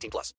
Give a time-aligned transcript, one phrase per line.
[0.00, 0.34] 18 plus.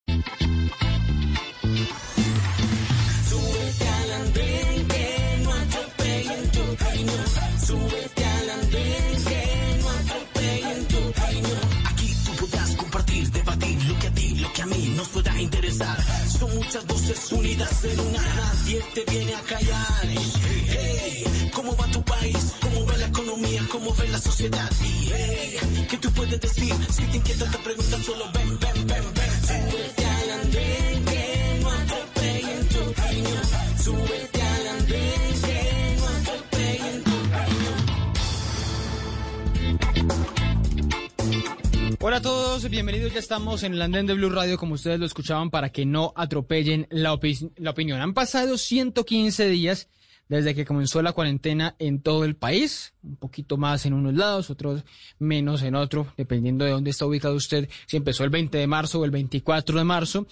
[11.85, 15.41] Aquí tú podrás compartir, debatir lo que a ti, lo que a mí nos pueda
[15.41, 15.97] interesar.
[16.27, 20.07] Son muchas voces unidas en una, nadie te viene a callar.
[20.67, 22.53] Hey, ¿cómo va tu país?
[22.61, 23.67] ¿Cómo ve la economía?
[23.71, 24.69] ¿Cómo ve la sociedad?
[24.81, 25.57] Hey,
[25.89, 26.73] ¿qué tú puedes decir?
[26.91, 28.87] Si te inquieta te preguntan, solo ven, ven,
[42.03, 43.13] Hola a todos, bienvenidos.
[43.13, 46.13] Ya estamos en el andén de Blue Radio, como ustedes lo escuchaban, para que no
[46.15, 47.19] atropellen la,
[47.57, 48.01] la opinión.
[48.01, 49.87] Han pasado 115 días
[50.27, 54.49] desde que comenzó la cuarentena en todo el país, un poquito más en unos lados,
[54.49, 54.83] otros
[55.19, 58.99] menos en otro, dependiendo de dónde está ubicado usted, si empezó el 20 de marzo
[58.99, 60.25] o el 24 de marzo.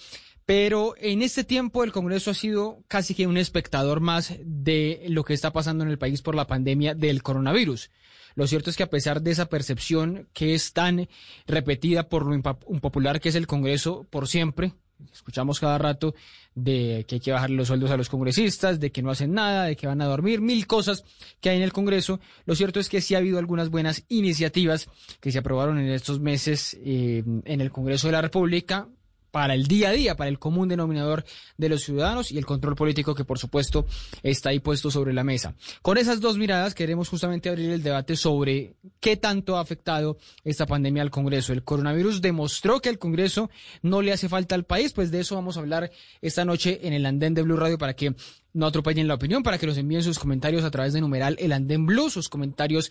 [0.44, 5.22] Pero en este tiempo el Congreso ha sido casi que un espectador más de lo
[5.22, 7.90] que está pasando en el país por la pandemia del coronavirus.
[8.34, 11.08] Lo cierto es que a pesar de esa percepción que es tan
[11.46, 14.74] repetida por lo impopular que es el Congreso por siempre,
[15.12, 16.14] escuchamos cada rato
[16.54, 19.64] de que hay que bajar los sueldos a los congresistas, de que no hacen nada,
[19.64, 21.04] de que van a dormir, mil cosas
[21.40, 22.20] que hay en el Congreso.
[22.44, 24.88] Lo cierto es que sí ha habido algunas buenas iniciativas
[25.20, 28.88] que se aprobaron en estos meses eh, en el Congreso de la República
[29.30, 31.24] para el día a día, para el común denominador
[31.56, 33.86] de los ciudadanos y el control político que por supuesto
[34.22, 35.54] está ahí puesto sobre la mesa.
[35.82, 40.66] Con esas dos miradas queremos justamente abrir el debate sobre qué tanto ha afectado esta
[40.66, 41.52] pandemia al Congreso.
[41.52, 43.50] El coronavirus demostró que el Congreso
[43.82, 46.92] no le hace falta al país, pues de eso vamos a hablar esta noche en
[46.92, 48.14] el andén de Blue Radio para que
[48.52, 51.52] no atropellen la opinión, para que nos envíen sus comentarios a través de numeral el
[51.52, 52.90] andén Blue, sus comentarios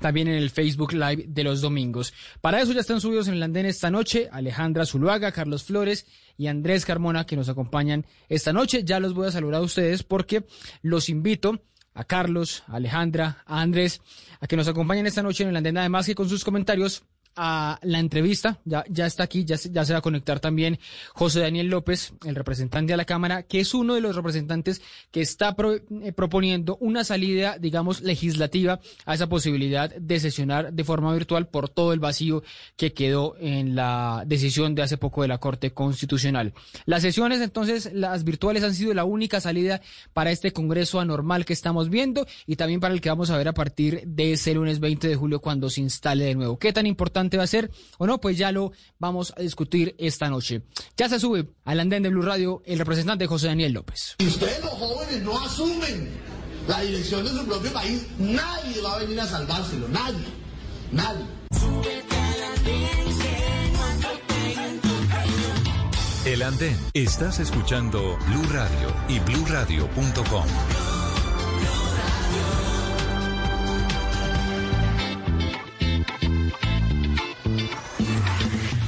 [0.00, 2.12] también en el Facebook Live de los domingos.
[2.40, 6.06] Para eso ya están subidos en el andén esta noche Alejandra Zuluaga, Carlos Flores
[6.36, 8.82] y Andrés Carmona que nos acompañan esta noche.
[8.84, 10.44] Ya los voy a saludar a ustedes porque
[10.82, 11.62] los invito
[11.94, 14.00] a Carlos, a Alejandra, a Andrés,
[14.40, 17.02] a que nos acompañen esta noche en el andén, además que con sus comentarios
[17.42, 18.58] a la entrevista.
[18.66, 20.78] Ya, ya está aquí, ya, ya se va a conectar también
[21.14, 25.22] José Daniel López, el representante de la Cámara, que es uno de los representantes que
[25.22, 31.14] está pro- eh, proponiendo una salida, digamos, legislativa a esa posibilidad de sesionar de forma
[31.14, 32.42] virtual por todo el vacío
[32.76, 36.52] que quedó en la decisión de hace poco de la Corte Constitucional.
[36.84, 39.80] Las sesiones, entonces, las virtuales han sido la única salida
[40.12, 43.48] para este Congreso anormal que estamos viendo y también para el que vamos a ver
[43.48, 46.58] a partir de ese lunes 20 de julio cuando se instale de nuevo.
[46.58, 48.20] ¿Qué tan importante va a ser o no?
[48.20, 50.62] Pues ya lo vamos a discutir esta noche.
[50.96, 54.16] Ya se sube al andén de Blue Radio el representante José Daniel López.
[54.18, 56.10] Si ustedes los jóvenes no asumen
[56.68, 60.26] la dirección de su propio país, nadie va a venir a salvárselo, nadie,
[60.92, 61.24] nadie.
[66.24, 66.76] El Andén.
[66.92, 70.99] Estás escuchando Blue Radio y bluradio.com.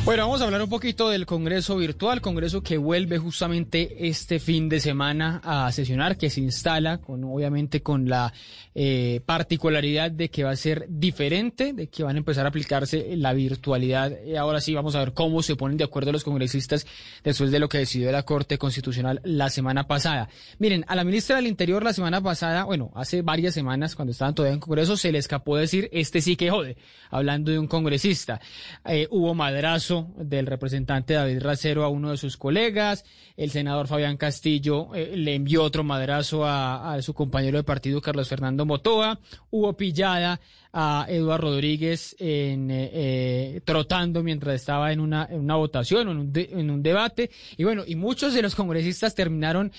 [0.05, 4.69] Bueno, vamos a hablar un poquito del Congreso virtual, Congreso que vuelve justamente este fin
[4.69, 8.33] de semana a sesionar, que se instala con obviamente con la
[8.75, 13.15] eh, particularidad de que va a ser diferente, de que van a empezar a aplicarse
[13.17, 14.13] la virtualidad.
[14.27, 16.85] Y ahora sí vamos a ver cómo se ponen de acuerdo los congresistas
[17.23, 20.29] después de lo que decidió la Corte Constitucional la semana pasada.
[20.59, 24.35] Miren, a la ministra del Interior la semana pasada, bueno, hace varias semanas cuando estaban
[24.35, 26.77] todavía en Congreso, se le escapó decir, este sí que jode,
[27.09, 28.41] hablando de un congresista.
[28.85, 33.05] Eh, hubo madrazo del representante David Racero a uno de sus colegas,
[33.37, 38.29] el senador Fabián Castillo eh, le envió otro madrazo a, su compañero de partido Carlos
[38.29, 39.21] Fernando Motoa,
[39.51, 40.41] hubo pillada
[40.73, 45.27] a Eduardo Rodríguez en, eh, eh, trotando mientras estaba en una,
[45.57, 47.31] votación en un, en un debate.
[47.57, 49.73] Y bueno, y muchos de los congresistas terminaron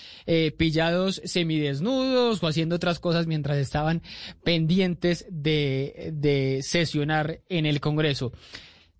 [0.57, 4.03] pillados semidesnudos o haciendo otras cosas mientras estaban
[4.43, 8.33] pendientes de sesionar en el Congreso.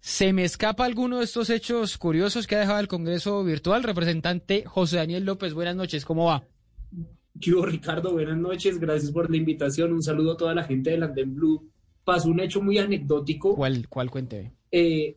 [0.06, 3.84] ¿Se me escapa alguno de estos hechos curiosos que ha dejado el Congreso virtual?
[3.84, 6.44] Representante José Daniel López, buenas noches, ¿cómo va?
[7.40, 8.12] ¿Qué hubo, Ricardo?
[8.12, 9.94] Buenas noches, gracias por la invitación.
[9.94, 11.72] Un saludo a toda la gente del Andén Blue.
[12.04, 14.52] Pasó un hecho muy anecdótico ¿Cuál, cuál cuénteme?
[14.70, 15.16] eh,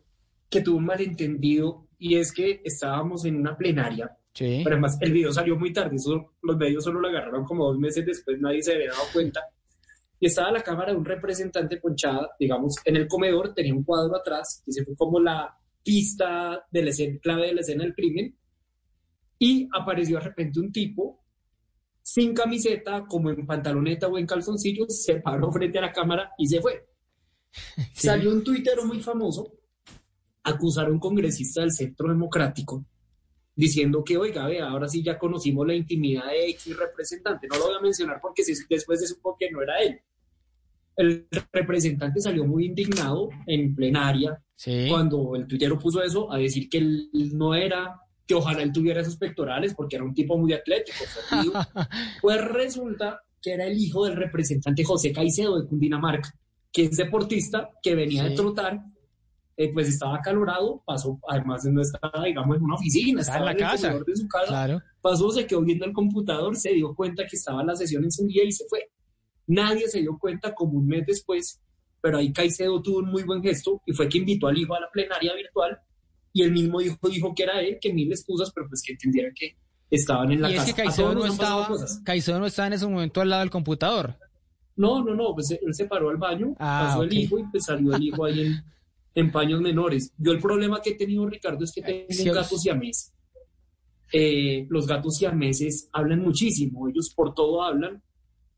[0.49, 4.15] que tuvo un malentendido y es que estábamos en una plenaria.
[4.33, 4.61] Sí.
[4.63, 7.77] Pero además, el video salió muy tarde, eso, los medios solo lo agarraron como dos
[7.77, 9.41] meses después, nadie se había dado cuenta.
[10.19, 14.15] Y estaba la cámara de un representante ponchada, digamos, en el comedor, tenía un cuadro
[14.15, 17.93] atrás, que se fue como la pista de la escena, clave de la escena del
[17.93, 18.35] crimen,
[19.39, 21.23] y apareció de repente un tipo
[22.01, 26.47] sin camiseta, como en pantaloneta o en calzoncillos, se paró frente a la cámara y
[26.47, 26.87] se fue.
[27.93, 29.51] Salió un tuitero muy famoso,
[30.41, 32.85] acusar a un congresista del Centro Democrático,
[33.53, 37.47] diciendo que, oiga, vea, ahora sí ya conocimos la intimidad de X representante.
[37.49, 39.99] No lo voy a mencionar porque después se supo que no era él.
[40.97, 44.87] El representante salió muy indignado en plenaria Sí.
[44.89, 49.01] cuando el tuitero puso eso a decir que él no era, que ojalá él tuviera
[49.01, 50.97] esos pectorales porque era un tipo muy atlético.
[52.21, 56.33] pues resulta que era el hijo del representante José Caicedo de Cundinamarca,
[56.71, 58.29] que es deportista, que venía Sí.
[58.29, 58.81] de trotar,
[59.57, 63.55] eh, pues estaba acalorado, pasó, además no estaba, digamos, en una oficina, Estaba en la
[63.55, 63.93] casa.
[64.05, 64.81] de su casa, Claro.
[65.01, 68.51] pasó, se quedó viendo el computador, se dio cuenta que estaba la sesión encendida y
[68.51, 68.89] se fue.
[69.47, 71.59] Nadie se dio cuenta como un mes después,
[72.01, 74.79] pero ahí Caicedo tuvo un muy buen gesto y fue que invitó al hijo a
[74.81, 75.79] la plenaria virtual
[76.33, 79.31] y el mismo hijo dijo que era él, que mil excusas, pero pues que entendieran
[79.33, 79.55] que
[79.89, 80.75] estaban en la Y es casa.
[80.75, 81.69] que A Caicedo todos no estaba.
[82.03, 84.15] Caicedo no estaba en ese momento al lado del computador.
[84.75, 87.05] No, no, no, pues él se paró al baño, Ah, pasó ok.
[87.05, 88.63] el hijo y pues salió el hijo ahí en,
[89.15, 90.13] en paños menores.
[90.17, 93.11] Yo el problema que he tenido, Ricardo, es que tengo un gato siamés.
[94.13, 98.01] Eh, los gatos siameses hablan muchísimo, ellos por todo hablan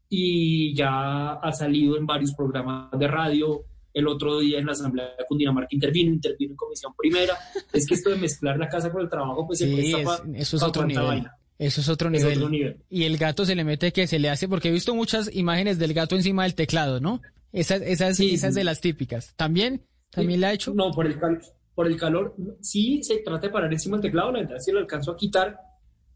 [0.10, 3.64] y ya ha salido en varios programas de radio.
[3.94, 7.34] El otro día en la Asamblea de Cundinamarca intervino, intervino en Comisión Primera.
[7.74, 10.06] Es que esto de mezclar la casa con el trabajo, pues se Sí, presta es-
[10.06, 11.06] pa- eso es otro nivel.
[11.06, 11.36] vaina.
[11.58, 12.38] Eso es otro Es nivel.
[12.38, 12.78] otro nivel.
[12.90, 15.78] Y el gato se le mete que se le hace, porque he visto muchas imágenes
[15.80, 17.22] del gato encima del teclado, ¿no?
[17.52, 18.60] Esas, esas, Sí, esas sí.
[18.60, 19.34] de las típicas.
[19.36, 19.82] ¿También?
[20.12, 20.74] ¿También le ha hecho?
[20.74, 21.42] No, por el, cal-
[21.76, 22.36] por el calor.
[22.62, 25.58] Sí, se trata de parar encima del teclado, la verdad sí lo alcanzo a quitar,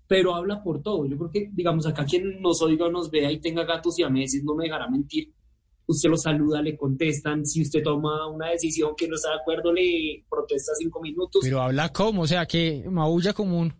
[0.07, 1.05] pero habla por todo.
[1.05, 4.03] Yo creo que, digamos, acá quien nos oiga o nos vea y tenga gatos y
[4.03, 5.31] a meses no me dejará mentir.
[5.85, 7.45] Usted lo saluda, le contestan.
[7.45, 11.41] Si usted toma una decisión que no está de acuerdo, le protesta cinco minutos.
[11.43, 13.73] Pero habla como, o sea, que maulla como un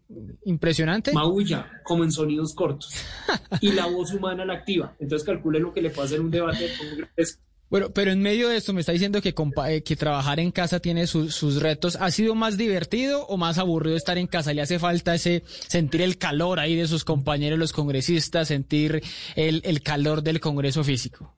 [0.44, 1.14] impresionante.
[1.14, 2.94] Maulla, como en sonidos cortos.
[3.62, 4.94] y la voz humana la activa.
[5.00, 7.40] Entonces calcule lo que le puede hacer un debate de congreso.
[7.70, 9.34] Bueno, pero en medio de esto me está diciendo que,
[9.68, 11.98] eh, que trabajar en casa tiene sus- sus retos.
[12.00, 14.54] ¿Ha sido más divertido o más aburrido estar en casa?
[14.54, 19.02] ¿Le hace falta ese sentir el calor ahí de sus compañeros, los congresistas, sentir
[19.36, 21.36] el, el calor del Congreso físico?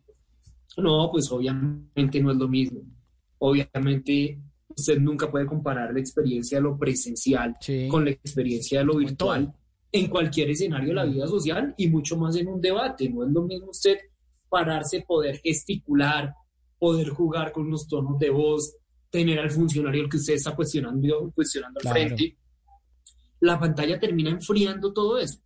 [0.78, 2.82] No, pues obviamente no es lo mismo.
[3.38, 4.38] Obviamente
[4.76, 7.88] usted nunca puede comparar la experiencia de lo presencial Sí.
[7.90, 9.54] con la experiencia de lo virtual
[9.92, 13.10] en cualquier escenario de la vida social y mucho más en un debate.
[13.10, 13.98] No es lo mismo usted
[14.50, 16.34] pararse, poder gesticular,
[16.80, 18.76] poder jugar con unos tonos de voz,
[19.10, 22.00] tener al funcionario al que usted está cuestionando, cuestionando al Claro.
[22.16, 22.38] frente.
[23.40, 25.40] La pantalla termina enfriando todo eso.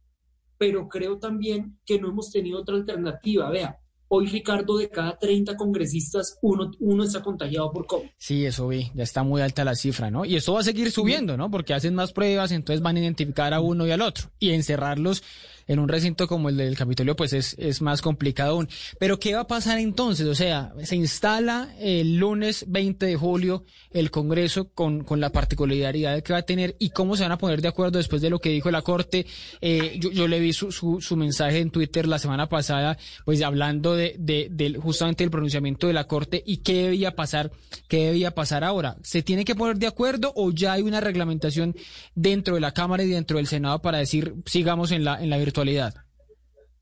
[0.57, 3.49] Pero creo también que no hemos tenido otra alternativa.
[3.49, 3.77] Vea,
[4.09, 8.09] hoy Ricardo, de cada 30 congresistas, uno, uno está contagiado por COVID.
[8.17, 10.25] Sí, eso vi, ya está muy alta la cifra, ¿no?
[10.25, 11.49] Y esto va a seguir subiendo, ¿no?
[11.49, 14.29] Porque hacen más pruebas, entonces van a identificar a uno y al otro.
[14.39, 15.23] Y encerrarlos
[15.69, 18.67] en un recinto como el del Capitolio, pues es, es más complicado aún.
[18.99, 20.27] Pero ¿qué va a pasar entonces?
[20.27, 26.21] O sea, se instala el lunes 20 de julio el Congreso con, con la particularidad
[26.23, 28.39] que va a tener y cómo se van a poner de acuerdo después de lo
[28.39, 29.25] que dijo la Corte.
[29.61, 33.95] Eh, yo, le vi su, su, su mensaje en Twitter la semana pasada, pues hablando
[33.95, 37.51] de, de, del- justamente del pronunciamiento de la Corte y qué debía pasar,
[37.87, 38.97] qué debía pasar ahora.
[39.03, 41.75] ¿Se tiene que poner de acuerdo o ya hay una reglamentación
[42.15, 45.37] dentro de la Cámara y dentro del Senado para decir sigamos en la, en la
[45.37, 45.58] virtualidad?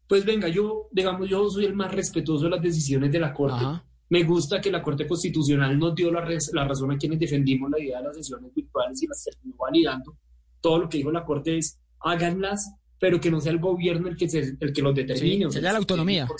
[0.07, 3.55] Pues venga, yo, digamos, yo soy el más respetuoso de las decisiones de la Corte.
[3.57, 3.83] Ajá.
[4.09, 7.69] Me gusta que la Corte Constitucional nos dio la, res- la razón a quienes defendimos
[7.69, 10.17] la idea de las sesiones virtuales y las terminó validando.
[10.61, 14.15] Todo lo que dijo la Corte es háganlas, pero que no sea el gobierno el
[14.15, 15.35] que, se- el que los determine.
[15.37, 16.25] Sí, o sea, la autonomía.
[16.25, 16.39] por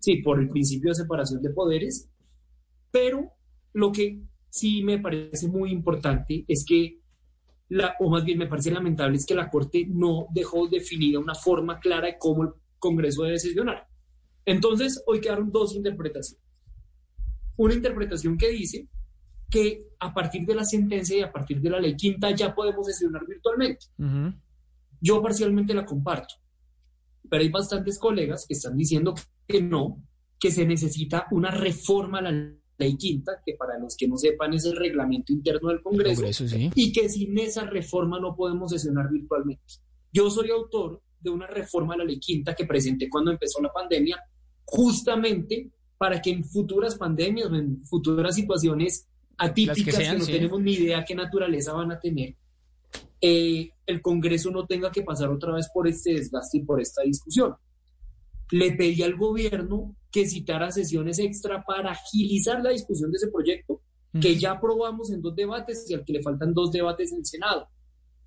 [0.00, 2.08] sí, por el principio de separación de poderes.
[2.90, 3.30] Pero
[3.72, 4.20] lo que
[4.50, 7.00] sí me parece muy importante es que,
[7.74, 11.34] la, o más bien me parece lamentable, es que la Corte no dejó definida una
[11.34, 13.88] forma clara de cómo el Congreso debe sesionar.
[14.46, 16.40] Entonces, hoy quedaron dos interpretaciones.
[17.56, 18.88] Una interpretación que dice
[19.50, 22.86] que a partir de la sentencia y a partir de la ley quinta ya podemos
[22.86, 23.86] sesionar virtualmente.
[23.98, 24.34] Ujú.
[25.00, 26.34] Yo parcialmente la comparto,
[27.28, 29.14] pero hay bastantes colegas que están diciendo
[29.48, 30.00] que no,
[30.38, 34.54] que se necesita una reforma a la ley quinta, que para los que no sepan
[34.54, 36.70] es el reglamento interno del Congreso, Congreso, sí.
[36.74, 39.62] y que sin esa reforma no podemos sesionar virtualmente.
[40.12, 43.72] Yo soy autor de una reforma a la ley quinta que presenté cuando empezó la
[43.72, 44.18] pandemia,
[44.64, 50.32] justamente para que en futuras pandemias o en futuras situaciones atípicas que, sean, no sí.
[50.32, 52.36] tenemos ni idea qué naturaleza van a tener,
[53.20, 57.02] eh, el Congreso no tenga que pasar otra vez por este desgaste y por esta
[57.02, 57.54] discusión.
[58.50, 63.80] Le pedí al gobierno que citara sesiones extra para agilizar la discusión de ese proyecto,
[64.20, 67.26] que ya aprobamos en dos debates y al que le faltan dos debates en el
[67.26, 67.66] Senado.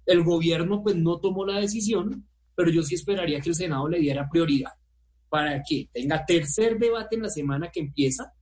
[0.05, 3.99] El gobierno pues no tomó la decisión, pero yo sí esperaría que el Senado le
[3.99, 4.71] diera prioridad
[5.29, 8.33] para que tenga tercer debate en la semana que empieza,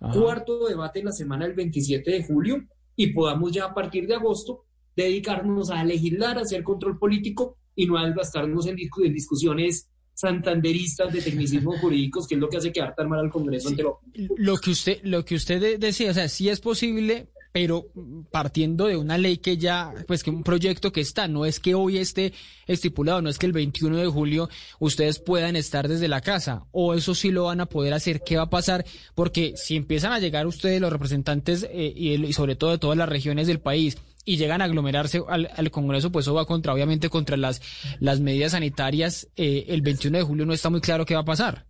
[0.00, 0.18] Ajá.
[0.18, 2.56] cuarto debate en la semana del 27 de julio
[2.96, 4.64] y podamos ya a partir de agosto
[4.96, 9.88] dedicarnos a legislar, a hacer control político y no a desgastarnos en, discu- en discusiones
[10.20, 13.82] santanderistas de tecnicismos jurídicos, que es lo que hace quedar tan mal al Congreso ante
[13.82, 14.00] lo
[14.36, 17.86] Lo que usted, lo que usted de- decía, o sea, sí es posible, pero
[18.30, 21.74] partiendo de una ley que ya, pues que un proyecto que está, no es que
[21.74, 22.32] hoy esté
[22.68, 24.48] estipulado, no es que el 21 de julio
[24.78, 28.36] ustedes puedan estar desde la casa, o eso sí lo van a poder hacer, ¿qué
[28.36, 28.84] va a pasar?
[29.16, 32.78] Porque si empiezan a llegar ustedes, los representantes, eh, y, el- y sobre todo de
[32.78, 36.46] todas las regiones del país, y llegan a aglomerarse al, al Congreso, pues eso va
[36.46, 37.60] contra, obviamente, contra las,
[38.00, 41.24] las medidas sanitarias, eh, el 21 de julio no está muy claro qué va a
[41.24, 41.66] pasar.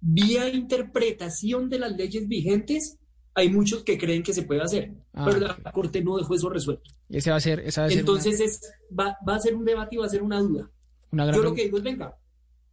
[0.00, 2.98] vía interpretación de las leyes vigentes,
[3.34, 5.24] hay muchos que creen que se puede hacer, Ah.
[5.26, 6.90] pero la Corte no dejó eso resuelto.
[7.08, 8.60] Ese va a ser, esa va a ser una- Entonces es,
[8.98, 10.70] va, va a ser un debate y va a ser una duda.
[11.10, 12.16] una, gran Yo lo que digo es, venga,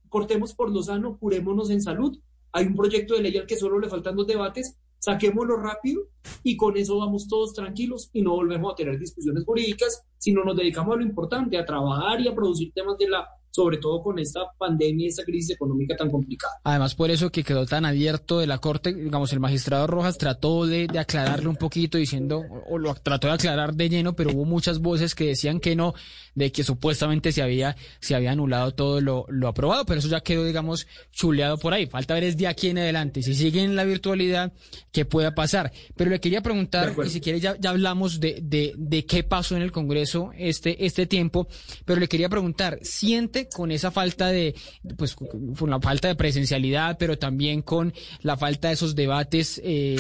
[0.10, 2.18] cortemos por lo sano, curémonos en salud.
[2.52, 6.04] Hay un proyecto de ley al que solo le faltan dos debates, saquémoslo rápido
[6.44, 10.56] y con eso vamos todos tranquilos y no volvemos a tener discusiones jurídicas, sino nos
[10.56, 14.18] dedicamos a lo importante, a trabajar y a producir temas de la, sobre todo con
[14.18, 16.54] esta pandemia y esta crisis económica tan complicada.
[16.64, 20.66] Además, por eso que quedó tan abierto de la Corte, digamos, el magistrado Rojas trató
[20.66, 24.46] de, de aclararle un poquito diciendo, o lo trató de aclarar de lleno, pero hubo
[24.46, 25.94] muchas voces que decían que no,
[26.36, 30.22] de que supuestamente se había, se había anulado todo lo, lo aprobado, pero eso ya
[30.22, 31.88] quedó, digamos, chuleado por ahí.
[31.88, 34.54] Falta ver es de aquí en adelante, si sigue en la virtualidad,
[34.92, 35.72] qué pueda pasar.
[35.96, 39.56] Pero le quería preguntar, y si quiere ya, ya hablamos de, de, de qué pasó
[39.56, 41.48] en el Congreso este, este tiempo,
[41.86, 44.56] pero le quería preguntar, ¿siente con esa falta de,
[44.98, 49.96] pues, con la falta de presencialidad, pero también con la falta de esos debates eh,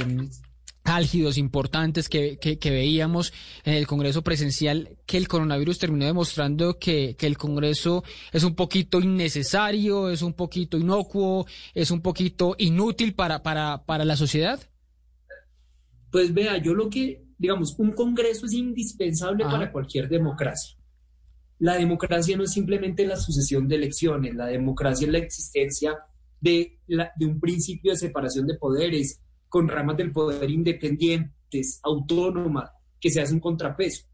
[0.83, 3.31] álgidos, importantes que, que, que veíamos
[3.63, 8.55] en el Congreso presencial, que el coronavirus terminó demostrando que, que el Congreso es un
[8.55, 14.59] poquito innecesario, es un poquito inocuo, es un poquito inútil para, para, para la sociedad?
[16.11, 20.77] Pues vea, yo lo que, digamos, un Congreso es indispensable para cualquier democracia.
[21.59, 25.97] La democracia no es simplemente la sucesión de elecciones, la democracia es la existencia
[26.41, 29.21] de, la- de un principio de separación de poderes,
[29.53, 34.07] con ramas del poder independientes, autónomas, que se hace un contrapeso.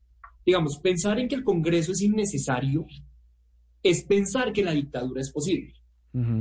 [0.45, 2.85] Digamos, pensar en que el Congreso es innecesario
[3.81, 5.75] es pensar que la dictadura es posible.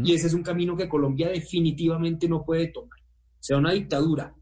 [0.03, 2.99] Y ese es un camino que Colombia definitivamente no puede tomar.
[3.39, 4.35] Sea una dictadura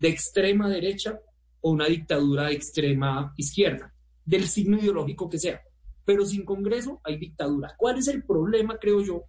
[0.00, 1.20] de extrema derecha
[1.60, 5.60] o una dictadura de extrema izquierda, del signo ideológico que sea.
[6.04, 7.76] Pero sin Congreso hay dictadura.
[7.78, 9.22] ¿Cuál es el problema, creo yo?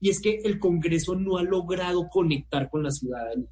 [0.00, 3.50] Y es que el Congreso no ha logrado conectar con la ciudadanía.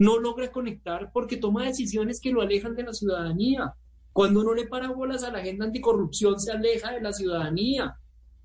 [0.00, 3.74] No logra conectar porque toma decisiones que lo alejan de la ciudadanía.
[4.14, 7.96] Cuando no le para bolas a la agenda anticorrupción, se aleja de la ciudadanía.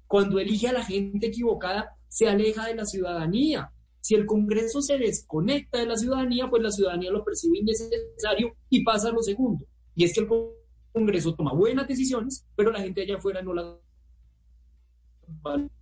[0.06, 3.72] Cuando elige a la gente equivocada, se aleja de la ciudadanía.
[4.02, 8.84] Si el Congreso se desconecta de la ciudadanía, pues la ciudadanía lo percibe innecesario y
[8.84, 9.66] pasa a lo segundo.
[9.96, 10.28] Y es que el
[10.92, 13.78] Congreso toma buenas decisiones, pero la gente allá afuera no las...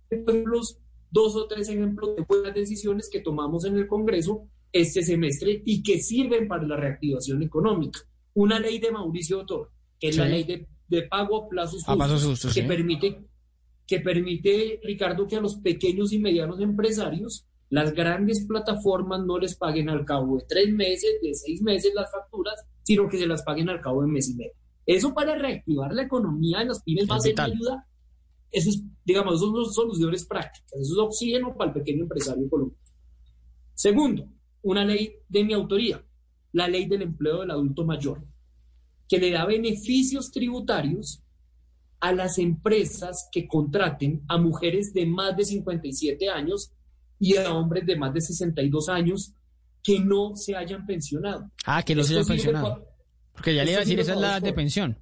[0.08, 0.78] Ejemplos,
[1.10, 5.82] dos o tres ejemplos de buenas decisiones que tomamos en el Congreso este semestre y
[5.82, 8.00] que sirven para la reactivación económica.
[8.34, 10.30] Una ley de Mauricio Toro, que es la Sí.
[10.32, 12.66] ley de, de pago a plazos A plazos justos, justos, que sí.
[12.68, 13.24] permite
[13.86, 19.56] que permite, Ricardo, que a los pequeños y medianos empresarios las grandes plataformas no les
[19.56, 23.42] paguen al cabo de tres meses, de seis meses las facturas, sino que se las
[23.42, 24.52] paguen al cabo de mes y medio.
[24.86, 27.86] Eso para reactivar la economía de las pymes va a ser ayuda.
[28.50, 30.72] Eso es, digamos, son soluciones prácticas.
[30.80, 32.82] Eso es oxígeno para el pequeño empresario colombiano.
[33.74, 34.28] Segundo,
[34.64, 36.04] una ley de mi autoría,
[36.52, 38.26] la ley del empleo del adulto mayor,
[39.08, 41.22] que le da beneficios tributarios
[42.00, 46.72] a las empresas que contraten a mujeres de más de 57 años
[47.18, 49.32] y a hombres de más de 62 años
[49.82, 51.50] que no se hayan pensionado.
[51.66, 52.86] Ah, que no se hayan pensionado.
[53.32, 54.98] Porque ya le iba a decir, esa es la edad de pensión.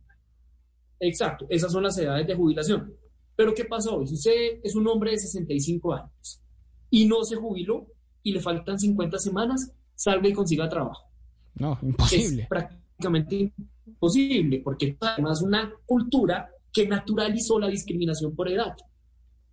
[0.99, 2.95] Exacto, esas son las edades de jubilación.
[3.37, 4.07] Pero ¿qué pasa hoy?
[4.09, 6.43] Si usted es un hombre de 65 años
[6.91, 7.87] y no se jubiló
[8.23, 11.11] y le faltan 50 semanas, salga y consiga trabajo.
[11.55, 12.43] No, imposible.
[12.43, 13.53] Es prácticamente
[13.87, 18.75] imposible, porque además una cultura que naturalizó la discriminación por edad.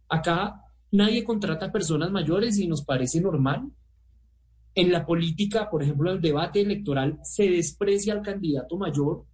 [0.08, 0.62] Acá
[0.92, 3.70] nadie contrata personas mayores y nos parece normal.
[4.76, 9.26] En la política, por ejemplo, en el debate electoral, se desprecia al candidato mayor,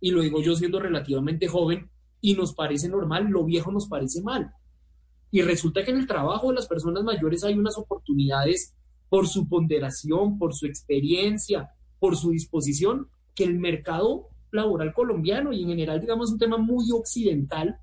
[0.00, 4.22] y lo digo yo siendo relativamente joven, y nos parece normal, lo viejo nos parece
[4.22, 4.52] mal.
[5.30, 8.74] Y resulta que en el trabajo de las personas mayores hay unas oportunidades
[9.08, 15.62] por su ponderación, por su experiencia, por su disposición, que el mercado laboral colombiano y
[15.62, 17.78] en general, digamos, un tema muy occidental,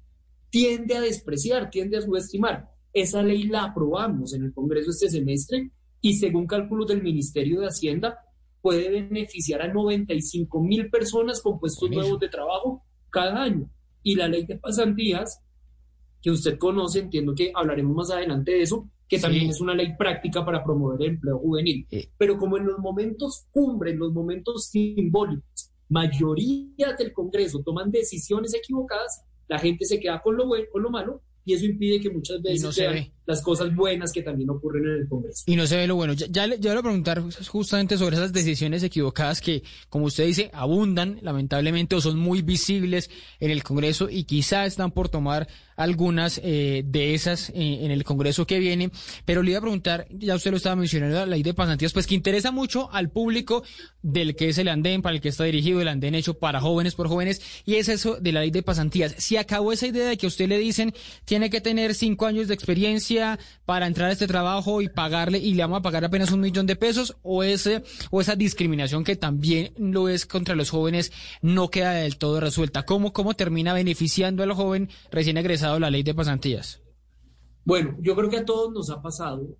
[0.50, 2.69] tiende a despreciar, tiende a subestimar.
[2.93, 5.71] Esa ley la aprobamos en el Congreso este semestre
[6.01, 8.17] y según cálculos del Ministerio de Hacienda,
[8.62, 13.69] puede beneficiar a 95 mil personas con puestos nuevos de trabajo cada año.
[14.03, 15.41] Y la ley de pasantías,
[16.21, 19.95] que usted conoce, entiendo que hablaremos más adelante de eso, que también es una ley
[19.97, 21.85] práctica para promover el empleo juvenil.
[21.91, 22.09] Eh.
[22.17, 28.53] Pero como en los momentos cumbre, en los momentos simbólicos, mayoría del Congreso toman decisiones
[28.53, 32.09] equivocadas, la gente se queda con lo bueno, con lo malo, y eso impide que
[32.09, 33.11] muchas veces no se vean.
[33.25, 35.43] Las cosas buenas que también ocurren en el Congreso.
[35.45, 36.13] Y no se ve lo bueno.
[36.13, 40.49] Ya, ya, le- voy a preguntar justamente sobre esas decisiones equivocadas que, como usted dice,
[40.53, 43.09] abundan lamentablemente o son muy visibles
[43.39, 45.47] en el Congreso y quizá están por tomar
[45.77, 47.53] algunas eh, de esas eh,
[47.85, 48.91] en el Congreso que viene.
[49.25, 52.05] Pero le iba a preguntar, ya usted lo estaba mencionando, la ley de pasantías, pues
[52.07, 53.63] que interesa mucho al público
[54.03, 56.95] del que es el andén, para el que está dirigido, el andén hecho para jóvenes
[56.95, 59.15] por jóvenes, y es eso de la ley de pasantías.
[59.17, 60.93] Si acabó esa idea de que a usted le dicen
[61.25, 63.10] tiene que tener cinco años de experiencia
[63.65, 66.65] para entrar a este trabajo y pagarle, y le vamos a pagar apenas un millón
[66.65, 71.69] de pesos, o ese, o esa discriminación que también lo es contra los jóvenes no
[71.69, 72.83] queda del todo resuelta.
[72.83, 76.81] ¿Cómo, cómo termina beneficiando al joven recién egresado la ley de pasantías?
[77.63, 79.57] Bueno, yo creo que a todos nos ha pasado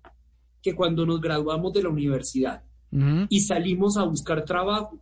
[0.60, 2.62] que cuando nos graduamos de la universidad
[3.30, 5.00] y salimos a buscar trabajo,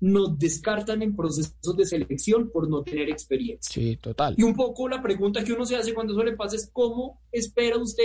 [0.00, 3.70] nos descartan en procesos de selección por no tener experiencia.
[3.72, 4.34] Sí, total.
[4.36, 7.20] Y un poco la pregunta que uno se hace cuando eso le pasa es, ¿cómo
[7.30, 8.04] espera usted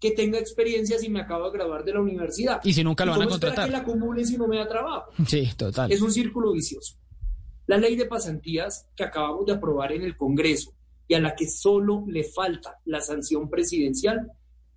[0.00, 2.60] que tenga experiencia si me acabo de graduar de la universidad?
[2.64, 3.66] Y si nunca lo ¿Y van a cómo espera contratar.
[3.66, 5.12] que la acumule si no me da trabajo?
[5.26, 5.92] Sí, total.
[5.92, 6.96] Es un círculo vicioso.
[7.66, 10.74] La ley de pasantías que acabamos de aprobar en el Congreso
[11.06, 14.32] y a la que solo le falta la sanción presidencial,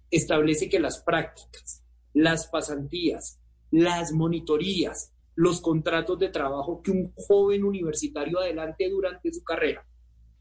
[0.10, 3.40] establece que las prácticas, las pasantías,
[3.72, 9.86] las monitorías, los contratos de trabajo que un joven universitario adelante durante su carrera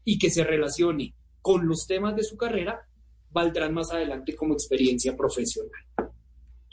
[0.03, 2.87] y que se relacione con los temas de su carrera,
[3.31, 5.71] valdrán más adelante como experiencia profesional.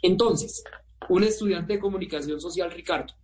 [0.03, 0.63] Entonces,
[1.09, 3.15] un estudiante de comunicación social, Ricardo,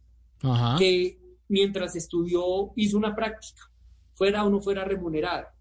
[0.43, 0.77] Ajá.
[0.79, 3.71] que mientras estudió hizo una práctica,
[4.15, 5.55] fuera o no fuera remunerada,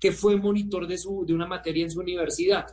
[0.00, 2.66] que fue monitor de, su, de una materia en su universidad.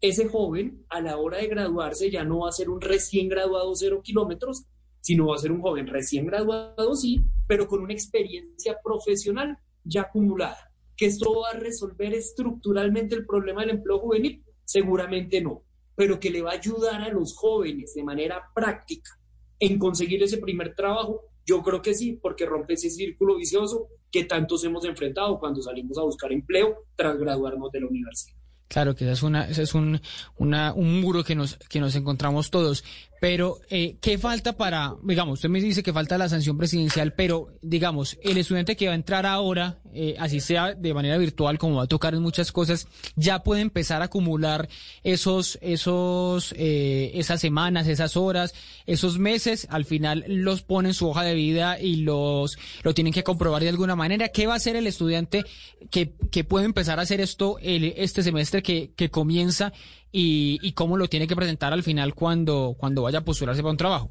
[0.00, 3.74] Ese joven, a la hora de graduarse, ya no va a ser un recién graduado
[3.74, 4.64] cero kilómetros,
[5.06, 10.00] sino va a ser un joven recién graduado, sí, pero con una experiencia profesional ya
[10.00, 10.72] acumulada.
[10.96, 14.42] ¿Que esto va a resolver estructuralmente el problema del empleo juvenil?
[14.64, 15.62] Seguramente no,
[15.94, 19.12] pero que le va a ayudar a los jóvenes de manera práctica
[19.60, 24.24] en conseguir ese primer trabajo, yo creo que sí, porque rompe ese círculo vicioso que
[24.24, 28.36] tantos hemos enfrentado cuando salimos a buscar empleo tras graduarnos de la universidad.
[28.68, 30.00] Claro que esa es una, es un,
[30.38, 32.84] un muro que nos, que nos encontramos todos.
[33.20, 37.48] Pero, eh, ¿qué falta para, digamos, usted me dice que falta la sanción presidencial, pero,
[37.62, 41.76] digamos, el estudiante que va a entrar ahora, eh, así sea de manera virtual, como
[41.76, 44.68] va a tocar en muchas cosas, ya puede empezar a acumular
[45.02, 48.54] esos, esos, eh, esas semanas, esas horas,
[48.86, 53.14] esos meses, al final los pone en su hoja de vida y los, lo tienen
[53.14, 54.28] que comprobar de alguna manera.
[54.28, 55.44] ¿Qué va a hacer el estudiante
[55.90, 59.72] que, que puede empezar a hacer esto el, este semestre que, que comienza
[60.12, 63.72] y, y cómo lo tiene que presentar al final cuando, cuando vaya a postularse para
[63.72, 64.10] un trabajo?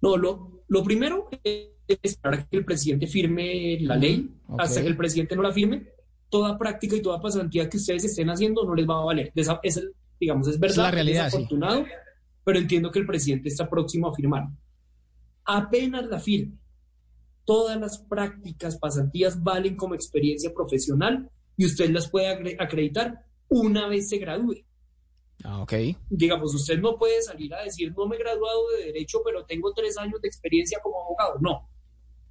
[0.00, 1.70] No, lo, lo primero es
[2.02, 4.30] esperar que el presidente firme la ley.
[4.48, 4.60] Ok.
[4.60, 5.88] Hasta que el presidente no la firme,
[6.28, 9.32] toda práctica y toda pasantía que ustedes estén haciendo no les va a valer.
[9.34, 9.48] Es
[10.18, 11.36] digamos, es verdad, la realidad, sí.
[11.36, 11.84] desafortunado,
[12.44, 14.48] pero entiendo que el presidente está próximo a firmar.
[15.44, 16.54] Apenas la firme,
[17.44, 23.88] todas las prácticas, pasantías valen como experiencia profesional y usted las puede acre- acreditar una
[23.88, 24.64] vez se gradúe
[25.44, 25.72] Ah, ok.
[26.08, 29.72] digamos, usted no puede salir a decir, no me he graduado de derecho, pero tengo
[29.74, 31.38] tres años de experiencia como abogado.
[31.40, 31.68] No.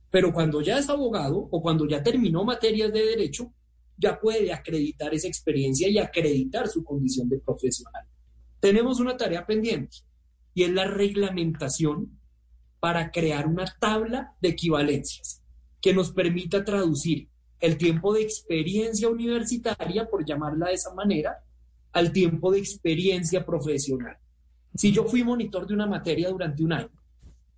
[0.09, 3.53] Pero cuando ya es abogado o cuando ya terminó materias de derecho,
[3.97, 8.05] ya puede acreditar esa experiencia y acreditar su condición de profesional.
[8.59, 9.97] Tenemos una tarea pendiente
[10.53, 12.19] y es la reglamentación
[12.79, 15.41] para crear una tabla de equivalencias
[15.81, 21.37] que nos permita traducir el tiempo de experiencia universitaria, por llamarla de esa manera,
[21.93, 24.17] al tiempo de experiencia profesional.
[24.75, 26.91] Si yo fui monitor de una materia durante un año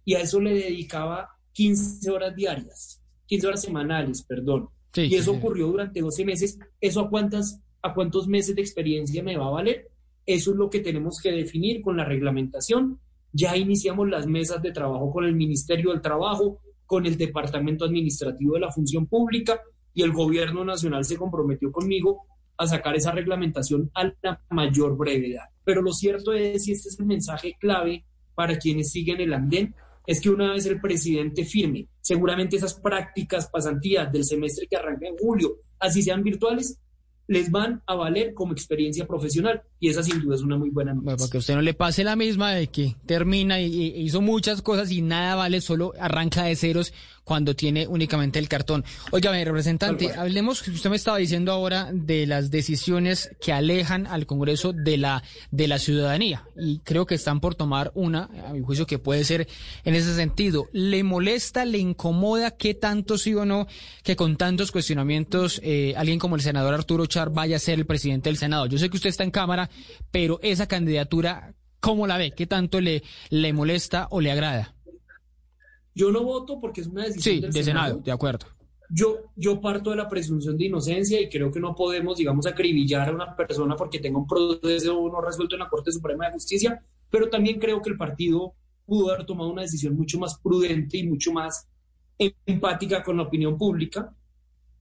[0.05, 5.31] y a eso le dedicaba 15 horas diarias, 15 horas semanales, perdón, Sí, y eso
[5.31, 5.37] sí.
[5.37, 9.51] ocurrió durante 12 meses, ¿eso a, cuántas, a cuántos meses de experiencia me va a
[9.51, 9.89] valer?
[10.25, 12.99] Eso es lo que tenemos que definir con la reglamentación.
[13.31, 18.53] Ya iniciamos las mesas de trabajo con el Ministerio del Trabajo, con el Departamento Administrativo
[18.53, 19.61] de la Función Pública
[19.97, 25.45] y el Gobierno Nacional se comprometió conmigo a sacar esa reglamentación a la mayor brevedad.
[25.63, 28.05] Pero lo cierto es, y este es el mensaje clave
[28.35, 29.73] para quienes siguen el andén,
[30.05, 35.07] es que una vez el presidente firme, seguramente esas prácticas pasantías del semestre que arranca
[35.07, 36.79] en julio, así sean virtuales,
[37.25, 40.93] les van a valer como experiencia profesional y esa sin duda es una muy buena
[40.93, 41.05] noticia.
[41.05, 44.21] Bueno, para que usted no le pase la misma de que termina y, y hizo
[44.21, 46.93] muchas cosas y nada vale, solo arranca de ceros
[47.27, 48.85] cuando tiene únicamente el cartón.
[49.11, 54.25] Oiga, mi representante, hablemos, usted me estaba diciendo ahora de las decisiones que alejan al
[54.25, 58.61] Congreso de la, de la ciudadanía y creo que están por tomar una, a mi
[58.61, 59.45] juicio, que puede ser
[59.83, 60.69] en ese sentido.
[60.71, 63.67] ¿Le molesta, le incomoda qué tanto sí o no
[64.03, 67.85] que con tantos cuestionamientos eh, alguien como el senador Arturo Char vaya a ser el
[67.85, 68.67] presidente del Senado?
[68.67, 69.69] Yo sé que usted está en Cámara,
[70.11, 72.31] pero esa candidatura, ¿cómo la ve?
[72.31, 74.76] ¿Qué tanto le, le molesta o le agrada?
[75.97, 78.03] Yo no voto porque es una decisión Sí, del de Senado, Senado.
[78.05, 78.45] de acuerdo.
[78.89, 83.09] Yo, yo parto de la presunción de inocencia y creo que no podemos, digamos, acribillar
[83.09, 86.79] a una persona porque tenga un proceso no resuelto en la Corte Suprema de Justicia,
[87.09, 88.53] pero también creo que el partido
[88.85, 91.67] pudo haber tomado una decisión mucho más prudente y mucho más
[92.45, 94.13] empática con la opinión pública,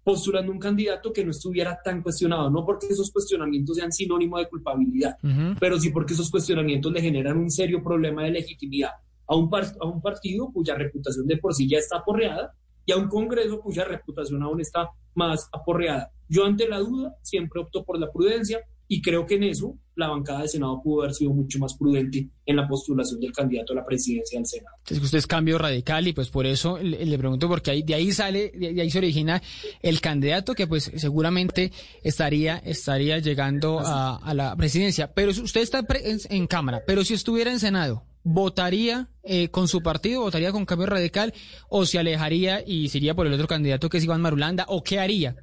[0.05, 4.49] postulando un candidato que no estuviera tan cuestionado, no porque esos cuestionamientos sean sinónimo de
[4.49, 5.17] culpabilidad,
[5.59, 8.91] pero sí porque esos cuestionamientos le generan un serio problema de legitimidad
[9.29, 12.53] a un, par- a un partido cuya reputación de por sí ya está aporreada
[12.85, 16.11] y a un Congreso cuya reputación aún está más aporreada.
[16.29, 20.07] Yo ante la duda siempre opto por la prudencia y creo que en eso la
[20.09, 23.77] bancada del Senado pudo haber sido mucho más prudente en la postulación del candidato a
[23.77, 24.77] la presidencia del Senado.
[24.89, 27.83] Es que usted es cambio radical y pues por eso le, le pregunto porque ahí,
[27.83, 29.43] de ahí sale, de, de ahí se origina
[29.83, 31.73] el candidato que pues seguramente
[32.05, 35.13] estaría, estaría llegando a, a la presidencia.
[35.13, 35.85] Pero si usted está
[36.31, 40.89] en Cámara, pero si estuviera en Senado, ¿votaría eh, con su partido, votaría con cambio
[40.89, 41.33] radical
[41.69, 44.83] o se alejaría y se iría por el otro candidato que es Iván Marulanda o
[44.83, 45.37] qué haría?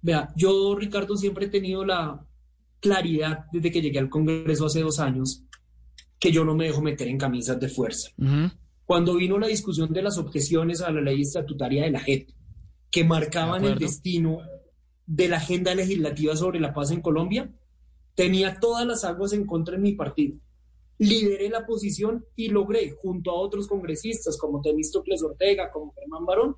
[0.00, 2.24] Vea, yo, Ricardo, siempre he tenido la
[2.78, 5.42] claridad desde que llegué al Congreso hace dos años
[6.20, 8.10] que yo no me dejo meter en camisas de fuerza.
[8.84, 12.28] Cuando vino la discusión de las objeciones a la ley estatutaria de la JEP,
[12.90, 14.38] que marcaban De el destino
[15.06, 17.50] de la agenda legislativa sobre la paz en Colombia,
[18.14, 20.36] tenía todas las aguas en contra de mi partido.
[21.00, 26.56] Lideré la posición y logré, junto a otros congresistas como Temístocles Ortega, como Germán Barón,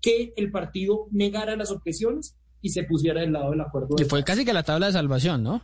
[0.00, 3.96] que el partido negara las objeciones y se pusiera del lado del acuerdo.
[3.96, 4.26] Que de fue paz.
[4.26, 5.62] casi que la tabla de salvación, ¿no?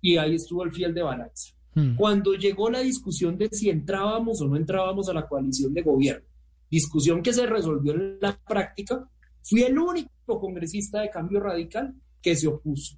[0.00, 1.52] Y ahí estuvo el fiel de balanza.
[1.74, 1.96] Mm.
[1.96, 6.26] Cuando llegó la discusión de si entrábamos o no entrábamos a la coalición de gobierno,
[6.70, 9.08] discusión que se resolvió en la práctica,
[9.42, 12.96] fui el único congresista de cambio radical que se opuso.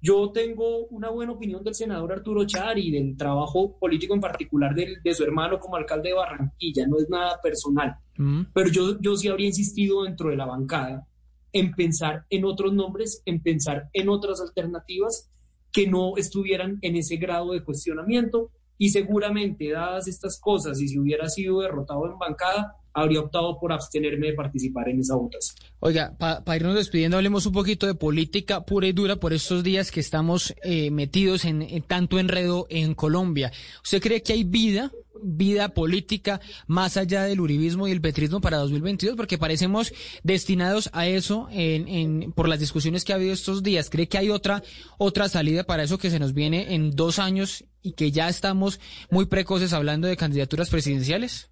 [0.00, 4.74] Yo tengo una buena opinión del senador Arturo Char y del trabajo político en particular
[4.74, 8.42] del- de, su hermano como alcalde de Barranquilla, no es nada personal, Mm.
[8.54, 11.06] pero yo, yo sí habría insistido dentro de la bancada
[11.52, 15.30] en pensar en otros nombres, en pensar en otras alternativas
[15.72, 18.50] que no estuvieran en ese grado de cuestionamiento.
[18.80, 23.72] Y seguramente dadas estas cosas y si hubiera sido derrotado en bancada, habría optado por
[23.72, 25.56] abstenerme de participar en esa votación.
[25.80, 29.90] Oiga, para irnos despidiendo, hablemos un poquito de política pura y dura por estos días
[29.90, 33.52] que estamos eh, metidos en, tanto enredo en Colombia.
[33.84, 34.90] ¿Usted cree que hay vida,
[35.22, 39.16] vida política más allá del uribismo y el petrismo para 2022?
[39.16, 39.92] Porque parecemos
[40.24, 43.88] destinados a eso en, por las discusiones que ha habido estos días.
[43.88, 44.64] ¿Cree que hay otra,
[44.98, 48.80] otra salida para eso que se nos viene en dos años y que ya estamos
[49.10, 51.50] muy precoces hablando de candidaturas presidenciales?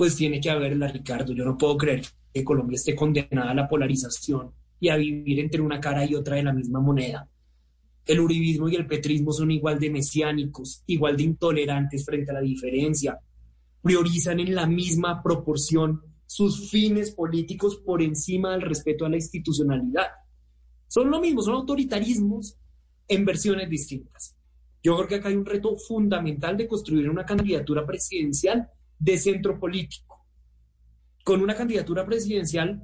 [0.00, 1.34] Pues tiene que haberla, Ricardo.
[1.34, 5.60] Yo no puedo creer que Colombia esté condenada a la polarización y a vivir entre
[5.60, 7.28] una cara y otra de la misma moneda.
[8.06, 12.40] El uribismo y el petrismo son igual de mesiánicos, igual de intolerantes frente a la
[12.40, 13.20] diferencia.
[13.82, 20.06] Priorizan en la misma proporción sus fines políticos por encima del respeto a la institucionalidad.
[20.88, 22.56] Son lo mismo, son autoritarismos
[23.06, 24.34] en versiones distintas.
[24.82, 28.66] Yo creo que acá hay un reto fundamental de construir una candidatura presidencial
[29.00, 30.24] de centro político,
[31.24, 32.80] con una candidatura presidencial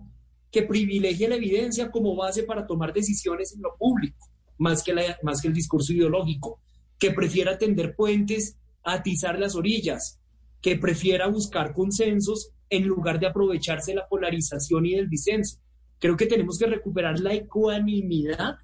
[0.51, 5.19] que privilegie la evidencia como base para tomar decisiones en lo público, más que, la,
[5.23, 6.61] más que el discurso ideológico,
[6.99, 10.19] que prefiera tender puentes, atizar las orillas,
[10.61, 15.61] que prefiera buscar consensos en lugar de aprovecharse de la polarización y del disenso.
[15.99, 18.57] Creo que tenemos que recuperar la ecuanimidad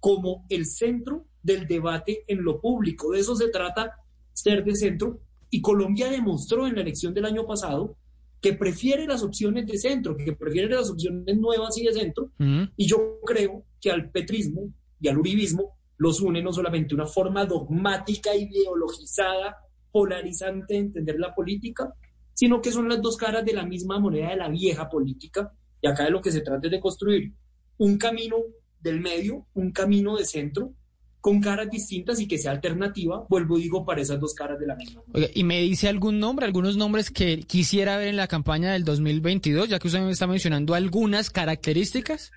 [0.00, 3.12] como el centro del debate en lo público.
[3.12, 3.96] De eso se trata
[4.32, 5.20] ser de centro.
[5.50, 7.96] Y Colombia demostró en la elección del año pasado
[8.40, 12.30] que prefiere las opciones de centro, que prefiere las opciones nuevas y de centro.
[12.76, 17.44] Y yo creo que al petrismo y al uribismo los une no solamente una forma
[17.44, 19.56] dogmática, ideologizada,
[19.90, 21.92] polarizante de entender la política,
[22.34, 25.52] sino que son las dos caras de la misma moneda de la vieja política.
[25.80, 27.32] Y acá de lo que se trata es de construir
[27.78, 28.36] un camino
[28.80, 30.72] del medio, un camino de centro,
[31.20, 34.66] con caras distintas y que sea alternativa, vuelvo y digo, para esas dos caras de
[34.66, 35.02] la misma.
[35.34, 39.68] ¿y me dice algún nombre, algunos nombres que quisiera ver en la campaña del 2022,
[39.68, 42.30] ya que usted me está mencionando algunas características?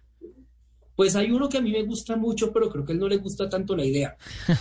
[0.95, 3.17] Pues hay uno que a mí me gusta mucho, pero creo que él no le
[3.17, 4.15] gusta tanto la idea,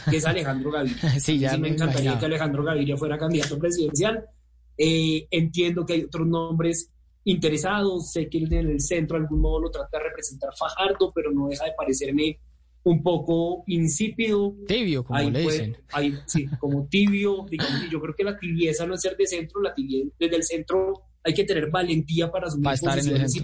[0.09, 1.21] que es Alejandro Gaviria.
[1.21, 4.25] Sí, ya mí me me encantaría que Alejandro Gaviria fuera candidato presidencial.
[4.77, 6.91] Eh, entiendo que hay otros nombres
[7.25, 11.31] interesados, sé que el del centro de algún modo lo trata de representar Fajardo, pero
[11.31, 12.39] no deja de parecerme
[12.83, 14.55] un poco insípido.
[14.67, 15.77] Tibio, como Ahí le puede- dicen.
[15.93, 19.27] ahí, sí, como tibio, digamos, y yo creo que la tibieza no es ser de
[19.27, 23.41] centro, la tibieza, desde el centro hay que tener valentía para asumir estar posiciones y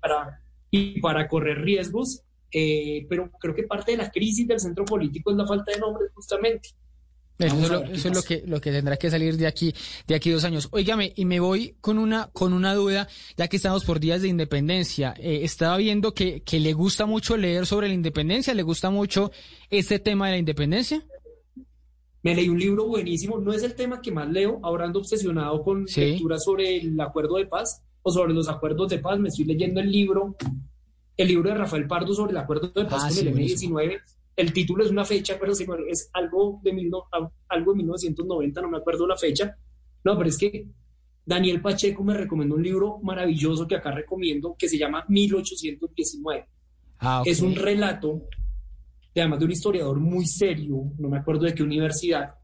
[0.00, 4.86] para, y para correr riesgos, eh, pero creo que parte de la crisis del centro
[4.86, 6.70] político es la falta de nombres justamente.
[7.38, 9.72] Eso, es, a lo, eso es lo que, lo que tendrá que salir de aquí,
[10.08, 10.68] de aquí dos años.
[10.72, 14.28] Óigame, y me voy con una, con una duda, ya que estamos por días de
[14.28, 15.14] independencia.
[15.18, 19.30] Eh, estaba viendo que, que le gusta mucho leer sobre la independencia, le gusta mucho
[19.70, 21.04] este tema de la independencia.
[22.24, 25.62] Me leí un libro buenísimo, no es el tema que más leo, ahora ando obsesionado
[25.62, 26.00] con Sí.
[26.00, 29.18] lecturas sobre el acuerdo de paz o sobre los acuerdos de paz.
[29.20, 30.34] Me estoy leyendo el libro,
[31.16, 33.78] el libro de Rafael Pardo sobre el acuerdo de paz Ah, con sí, el buenísimo.
[34.38, 34.42] M19.
[34.46, 37.08] El título es una fecha, pero es algo de, mil no-
[37.48, 39.56] algo de 1990, no me acuerdo la fecha.
[40.04, 40.66] No, pero es que
[41.26, 46.46] Daniel Pacheco me recomendó un libro maravilloso que acá recomiendo, que se llama 1819.
[47.00, 47.26] Ah, ok.
[47.26, 48.22] Es un relato,
[49.14, 52.34] de, además de un historiador muy serio, no me acuerdo de qué universidad,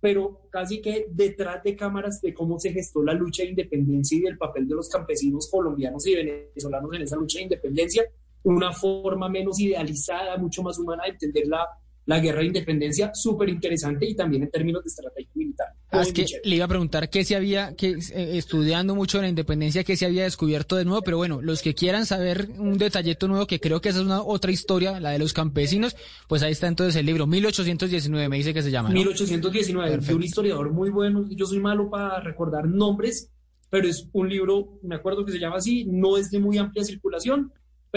[0.00, 4.20] pero casi que detrás de cámaras de cómo se gestó la lucha de independencia y
[4.20, 8.04] del papel de los campesinos colombianos y venezolanos en esa lucha de independencia,
[8.46, 11.66] una forma menos idealizada, mucho más humana de entender la,
[12.06, 15.66] la guerra de independencia, súper interesante y también en términos de estrategia militar.
[15.90, 19.28] Ah, es que le iba a preguntar qué se había, que eh, estudiando mucho la
[19.28, 23.26] independencia, qué se había descubierto de nuevo, pero bueno, los que quieran saber un detallito
[23.26, 25.96] nuevo, que creo que esa es una otra historia, la de los campesinos,
[26.28, 28.94] pues ahí está entonces el libro, 1819 me dice que se llama, ¿no?
[28.94, 30.16] 1819, de Perfecto.
[30.16, 31.26] un historiador muy bueno.
[31.30, 33.32] Yo soy malo para recordar nombres,
[33.68, 36.84] pero es un libro, me acuerdo que se llama así, no es de muy amplia
[36.84, 37.52] circulación,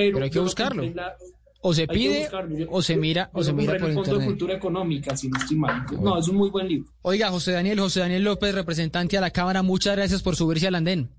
[0.05, 0.83] pero, Pero hay que buscarlo.
[0.93, 1.15] la-
[1.61, 2.29] O se pide.
[2.57, 4.27] Yo- o se mira, yo o se mira por el Fondo de internet.
[4.27, 5.85] Cultura Económica, si no estoy mal.
[6.01, 6.89] No, es un muy buen libro.
[7.01, 10.75] Oiga, José Daniel, José Daniel López, representante a la Cámara, muchas gracias por subirse al
[10.75, 11.09] andén.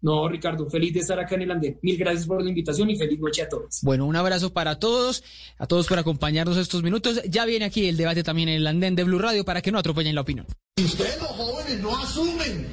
[0.00, 1.76] No, Ricardo, feliz de estar acá en el Andén.
[1.82, 3.80] Mil gracias por la invitación y feliz noche a todos.
[3.82, 5.24] Bueno, un abrazo para todos,
[5.58, 7.20] a todos por acompañarnos estos minutos.
[7.28, 9.78] Ya viene aquí el debate también en el andén de Blue Radio para que no
[9.80, 10.46] atropellen la opinión.
[10.76, 12.66] Si ustedes los jóvenes no asumen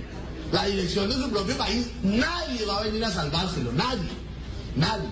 [0.52, 4.08] la dirección de su propio país, nadie va a venir a salvárselo, nadie,
[4.76, 5.10] nadie.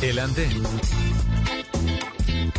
[0.00, 1.17] El andén.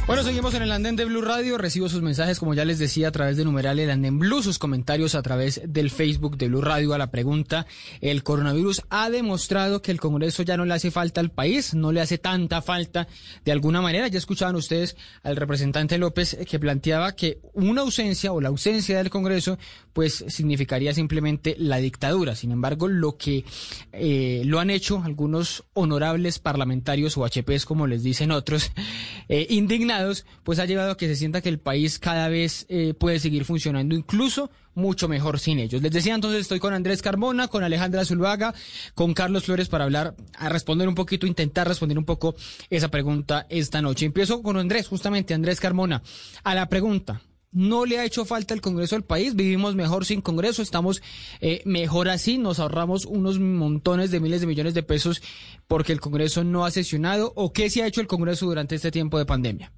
[0.10, 1.60] Bueno, seguimos en el andén de Blue Radio.
[1.60, 4.58] Recibo sus mensajes, como ya les decía, a través de numeral el andén Blue, sus
[4.58, 7.68] comentarios a través del Facebook de Blue Radio a la pregunta.
[8.02, 11.92] El coronavirus ha demostrado que el Congreso ya no le hace falta al país, no
[11.92, 13.08] le hace tanta falta
[13.46, 14.08] de alguna manera.
[14.08, 18.98] Ya escuchaban ustedes al representante López eh, que planteaba que una ausencia o la ausencia
[18.98, 19.60] del Congreso,
[19.94, 22.34] pues significaría simplemente la dictadura.
[22.34, 23.46] Sin embargo, lo que
[23.92, 28.72] eh, lo han hecho algunos honorables parlamentarios o HPs, como les dicen otros,
[29.30, 29.99] eh, indignados,
[30.44, 33.46] pues ha llevado a que se sienta que el país cada vez eh, puede seguir
[33.46, 35.82] funcionando incluso mucho mejor sin ellos.
[35.82, 38.54] Les decía entonces, estoy con Andrés Carmona, con Alejandra Zuluaga,
[38.96, 42.36] con Carlos Flores para hablar, a responder un poquito, intentar responder un poco
[42.70, 44.06] esa pregunta esta noche.
[44.06, 46.02] Empiezo con Andrés, justamente Andrés Carmona,
[46.44, 47.22] a la pregunta.
[47.52, 51.02] No le ha hecho falta el Congreso al país, vivimos mejor sin Congreso, estamos
[51.42, 55.24] eh, mejor así, nos ahorramos unos montones de miles de millones de pesos
[55.68, 58.92] porque el Congreso no ha sesionado o qué se ha hecho el Congreso durante este
[58.92, 59.72] tiempo de pandemia.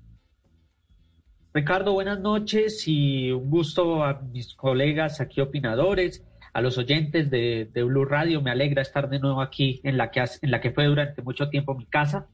[1.53, 7.69] Ricardo, buenas noches y un gusto a mis colegas aquí opinadores, a los oyentes de,
[7.75, 8.41] Blue Radio.
[8.41, 11.49] Me alegra estar de nuevo aquí en la que, en la que fue durante mucho
[11.49, 12.29] tiempo mi casa.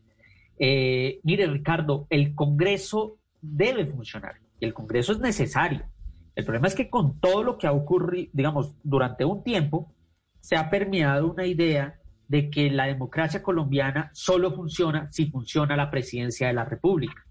[0.59, 5.81] Eh, mire, Ricardo, el Congreso debe funcionar y el Congreso es necesario.
[6.35, 9.91] El problema es que con todo lo que ha ocurrido, digamos, durante un tiempo,
[10.41, 15.89] se ha permeado una idea de que la democracia colombiana solo funciona si funciona la
[15.89, 17.26] presidencia de la República.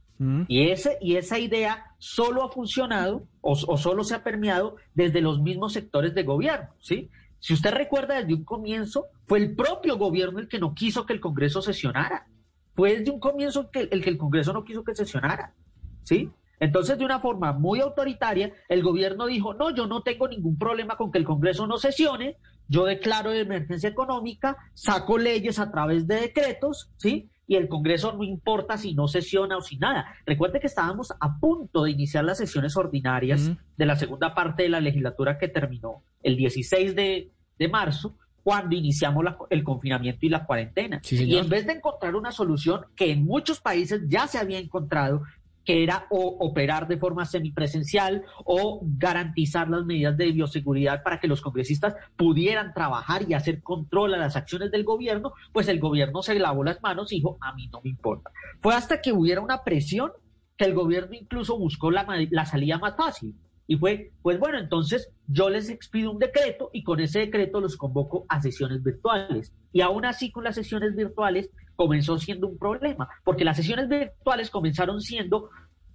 [0.49, 5.41] Y, ese, y esa idea solo ha funcionado o, solo se ha permeado desde los
[5.41, 7.11] mismos sectores de gobierno, ¿sí?
[7.39, 11.13] Si usted recuerda desde un comienzo, fue el propio gobierno el que no quiso que
[11.13, 12.27] el Congreso sesionara.
[12.75, 15.55] Fue desde un comienzo el que el, que el Congreso no quiso que sesionara,
[16.03, 16.31] ¿sí?
[16.59, 20.97] Entonces, de una forma muy autoritaria, el gobierno dijo, no, yo no tengo ningún problema
[20.97, 26.07] con que el Congreso no sesione, yo declaro de emergencia económica, saco leyes a través
[26.07, 27.29] de decretos, ¿sí?
[27.49, 30.15] Y el Congreso no importa si no sesiona o si nada.
[30.27, 34.69] Recuerde que estábamos a punto de iniciar las sesiones ordinarias de la segunda parte de
[34.69, 40.29] la legislatura que terminó el 16 de, de marzo, cuando iniciamos la- el confinamiento y
[40.29, 41.01] la cuarentena.
[41.03, 44.59] Sí, y en vez de encontrar una solución que en muchos países ya se había
[44.61, 45.23] encontrado,
[45.67, 51.27] que era o operar de forma semipresencial o garantizar las medidas de bioseguridad para que
[51.27, 56.23] los congresistas pudieran trabajar y hacer control a las acciones del gobierno, pues el gobierno
[56.23, 58.31] se lavó las manos y dijo, a mí no me importa.
[58.63, 60.13] Fue hasta que hubiera una presión
[60.57, 63.35] que el gobierno incluso buscó la, la salida más fácil.
[63.67, 67.77] Y fue, pues bueno, entonces yo les expido un decreto y con ese decreto los
[67.77, 69.53] convoco a sesiones virtuales.
[69.73, 74.51] Y aún así con las sesiones virtuales comenzó siendo un problema, porque las sesiones virtuales
[74.51, 75.51] comenzaron siendo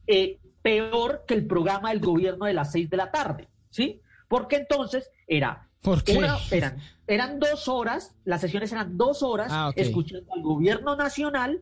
[0.07, 4.01] eh, peor que el programa del gobierno de las seis de la tarde, ¿sí?
[4.27, 6.17] Porque entonces era ¿Por qué?
[6.17, 9.77] una- eran, eran dos horas, las sesiones eran dos horas Ah, ok.
[9.77, 11.61] escuchando al gobierno nacional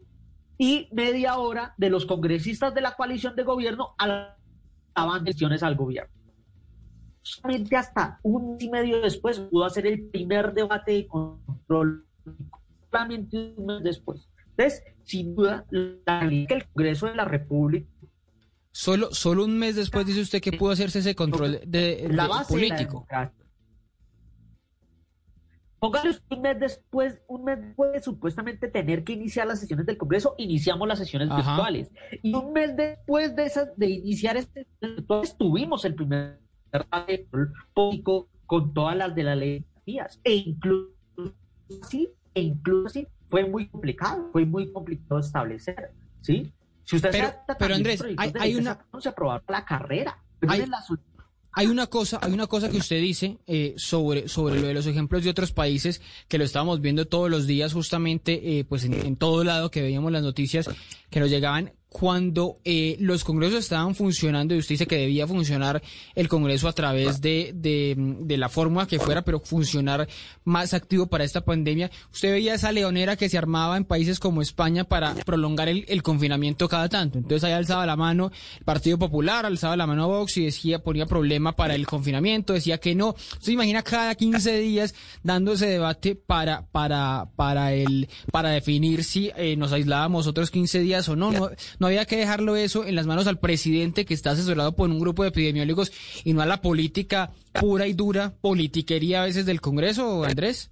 [0.58, 3.96] y media hora de los congresistas de la coalición de gobierno
[4.94, 6.12] daban sesiones al gobierno.
[7.22, 12.06] Solamente hasta un y medio después pudo hacer el primer debate de control,
[12.92, 14.30] solamente un mes después.
[14.52, 17.88] Entonces, sin duda, la que el Congreso de la República
[18.72, 22.28] Solo, solo un mes después dice usted que pudo hacerse ese control de, de- la
[22.28, 23.08] base de la político.
[25.80, 29.86] Póngale usted un mes después, un mes después de supuestamente tener que iniciar las sesiones
[29.86, 31.52] del Congreso, iniciamos las sesiones Ajá.
[31.54, 31.90] virtuales.
[32.22, 36.40] Y un mes después de esas, de iniciar este virtuales, tuvimos el primer
[36.72, 40.20] debate de control político con todas las de la ley de.
[40.26, 40.92] E incluso
[41.82, 46.52] así, e incluso fue muy complicado, fue muy complicado establecer, ¿sí?
[46.84, 50.18] Si usted Pero- se pero, Andrés, hay- una- sacaron, se aprobaron la carrera.
[50.40, 51.00] Pero Hay- en la sol-
[51.52, 54.86] Hay una cosa, hay una cosa que usted dice eh, sobre, sobre lo de los
[54.86, 58.94] ejemplos de otros países que lo estábamos viendo todos los días, justamente, eh, pues en,
[58.94, 60.70] en todo lado que veíamos las noticias
[61.10, 65.82] que nos llegaban cuando eh, los congresos estaban funcionando y usted dice que debía funcionar
[66.14, 70.08] el congreso a través de, de, de la fórmula que fuera, pero funcionar
[70.44, 71.90] más activo para esta pandemia.
[72.14, 76.04] Usted veía esa leonera que se armaba en países como España para prolongar el, el
[76.04, 77.18] confinamiento cada tanto.
[77.18, 81.08] Entonces ahí alzaba la mano el Partido Popular, alzaba la mano Vox y decía, ponía
[81.08, 83.16] problema para el confinamiento, decía que no.
[83.40, 89.32] Se imagina cada 15 días dando ese debate para, para, para el, para definir si
[89.36, 91.32] eh, nos aislábamos otros 15 días o no.
[91.32, 91.50] no.
[91.80, 95.00] No había que dejarlo eso en las manos al presidente que está asesorado por un
[95.00, 95.92] grupo de epidemiólogos
[96.24, 100.72] y no a la política pura y dura, politiquería a veces del Congreso, Andrés.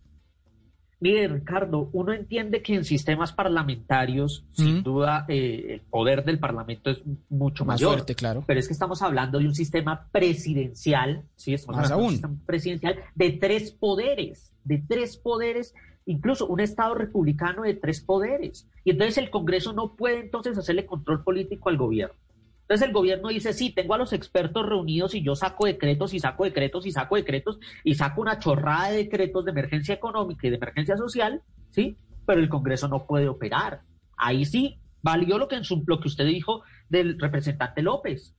[0.99, 6.89] Mire, Ricardo, uno entiende que en sistemas parlamentarios, sin duda, eh, el poder del Parlamento
[6.89, 6.97] es
[7.29, 7.93] mucho Más mayor.
[7.93, 8.43] fuerte, claro.
[8.47, 11.53] Pero es que estamos hablando de un sistema presidencial, ¿sí?
[11.53, 12.11] Estamos Más hablando de un aún.
[12.13, 15.75] sistema presidencial de tres poderes, de tres poderes,
[16.07, 18.67] incluso un Estado republicano de tres poderes.
[18.83, 22.15] Y entonces el Congreso no puede entonces hacerle control político al gobierno.
[22.61, 26.19] Entonces el gobierno dice, sí, tengo a los expertos reunidos y yo saco decretos y
[26.19, 30.49] saco decretos y saco decretos y saco una chorrada de decretos de emergencia económica y
[30.49, 31.97] de emergencia social, ¿sí?
[32.25, 33.81] Pero el Congreso no puede operar.
[34.17, 38.35] Ahí sí valió lo que, en su- lo que usted dijo del representante López.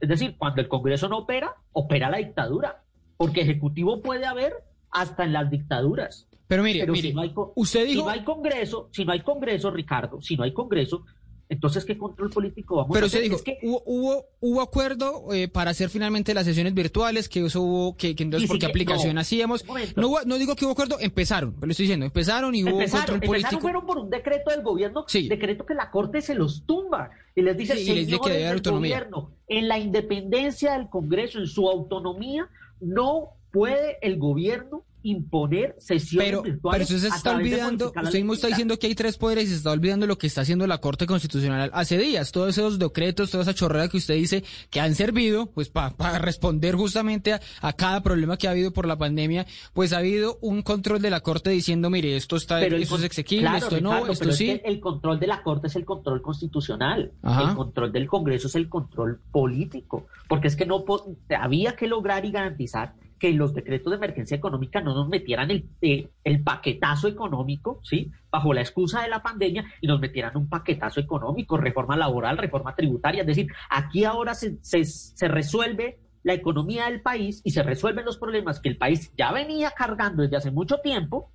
[0.00, 2.82] Es decir, cuando el Congreso no opera, opera la dictadura.
[3.16, 4.54] Porque ejecutivo puede haber
[4.90, 6.27] hasta en las dictaduras.
[6.48, 9.04] Pero mire, Pero mire, si no hay, co- usted si dijo, no hay Congreso, si
[9.04, 11.04] no hay Congreso, Ricardo, si no hay Congreso,
[11.50, 13.22] entonces ¿qué control político vamos pero a usted hacer?
[13.30, 17.44] dijo, Es que hubo, hubo, hubo acuerdo eh, para hacer finalmente las sesiones virtuales, que
[17.44, 19.20] eso hubo, que, que entonces por qué aplicación no.
[19.22, 19.64] hacíamos.
[19.96, 22.70] No, hubo- no digo que hubo acuerdo, empezaron, pero le estoy diciendo, empezaron y hubo
[22.72, 23.60] empezaron, control empezaron político.
[23.60, 25.26] fueron por un decreto del gobierno, Sí.
[25.28, 28.24] decreto que la Corte se los tumba y les dice, Sí, y les dice que
[28.24, 28.96] señores debe haber del autonomía.
[29.00, 32.48] gobierno, en la independencia del Congreso, en su autonomía,
[32.80, 36.86] no puede el gobierno imponer sesiones Pero, virtuales.
[36.86, 39.56] pero usted se está olvidando, usted mismo está diciendo que hay tres poderes y se
[39.56, 42.32] está olvidando lo que está haciendo la Corte Constitucional hace días.
[42.32, 46.74] Todos esos decretos, toda esa chorrera que usted dice que han servido, pues para responder
[46.74, 50.62] justamente a, a cada problema que ha habido por la pandemia, pues ha habido un
[50.62, 53.80] control de la Corte diciendo, mire, esto está, Pero el esto es exequible, claro, esto
[53.80, 54.46] no, esto es sí.
[54.46, 57.12] que el control de la Corte es el control constitucional.
[57.22, 57.50] Ajá.
[57.50, 60.06] El control del Congreso es el control político.
[60.28, 60.84] Porque es que no
[61.38, 65.68] había que lograr y garantizar que los decretos de emergencia económica no nos metieran el,
[65.80, 68.10] eh, el paquetazo económico, ¿sí?
[68.30, 72.74] Bajo la excusa de la pandemia y nos metieran un paquetazo económico, reforma laboral, reforma
[72.74, 73.22] tributaria.
[73.22, 78.04] Es decir, aquí ahora se, se, se resuelve la economía del país y se resuelven
[78.04, 81.32] los problemas que el país ya venía cargando desde hace mucho tiempo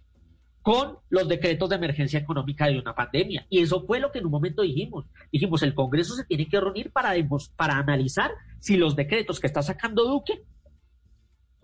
[0.64, 3.46] con los decretos de emergencia económica de una pandemia.
[3.50, 5.06] Y eso fue lo que en un momento dijimos.
[5.32, 7.14] Dijimos, el Congreso se tiene que reunir para,
[7.58, 10.42] para analizar si los decretos que está sacando Duque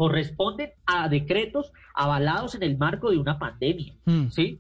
[0.04, 4.30] corresponden a decretos avalados en el marco de una pandemia, Mm.
[4.30, 4.58] ¿sí?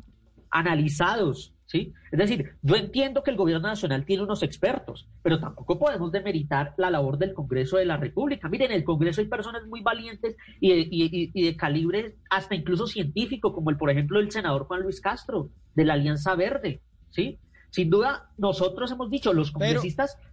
[0.51, 1.93] Analizados, ¿sí?
[2.11, 6.73] Es decir, yo entiendo que el gobierno nacional tiene unos expertos, pero tampoco podemos demeritar
[6.77, 8.49] la labor del Congreso de la República.
[8.49, 12.17] Miren, en el Congreso hay personas muy valientes y de, y- y- y de calibre
[12.29, 16.35] hasta incluso científico, como el, por ejemplo, el senador Juan Luis Castro, de la Alianza
[16.35, 16.81] Verde,
[17.11, 17.39] ¿sí?
[17.69, 20.29] Sin duda, nosotros hemos dicho, los congresistas, pero,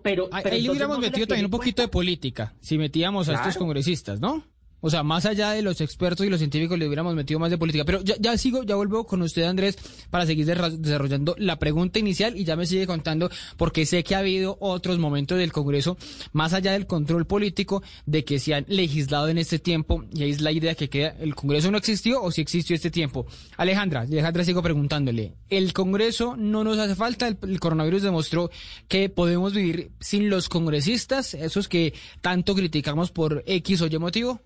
[0.00, 3.28] pero, Ahí, pero ahí le entonces hubiéramos metido también un poquito de política, si metíamos
[3.28, 4.44] a estos congresistas, ¿no?
[4.80, 7.58] O sea, más allá de los expertos y los científicos, le hubiéramos metido más de
[7.58, 7.84] política.
[7.84, 9.76] Pero ya, sigo, ya vuelvo con usted, Andrés,
[10.10, 14.18] para seguir desarrollando la pregunta inicial y ya me sigue contando, porque sé que ha
[14.18, 15.96] habido otros momentos del Congreso,
[16.32, 20.30] más allá del control político, de que se han legislado en este tiempo, y ahí
[20.30, 23.26] es la idea que queda, ¿el Congreso no existió o si existió este tiempo?
[23.56, 27.28] Alejandra, Alejandra sigo preguntándole, ¿el Congreso no nos hace falta?
[27.28, 28.50] El, el coronavirus demostró
[28.88, 34.40] que podemos vivir sin los congresistas, esos que tanto criticamos por X o Y motivo.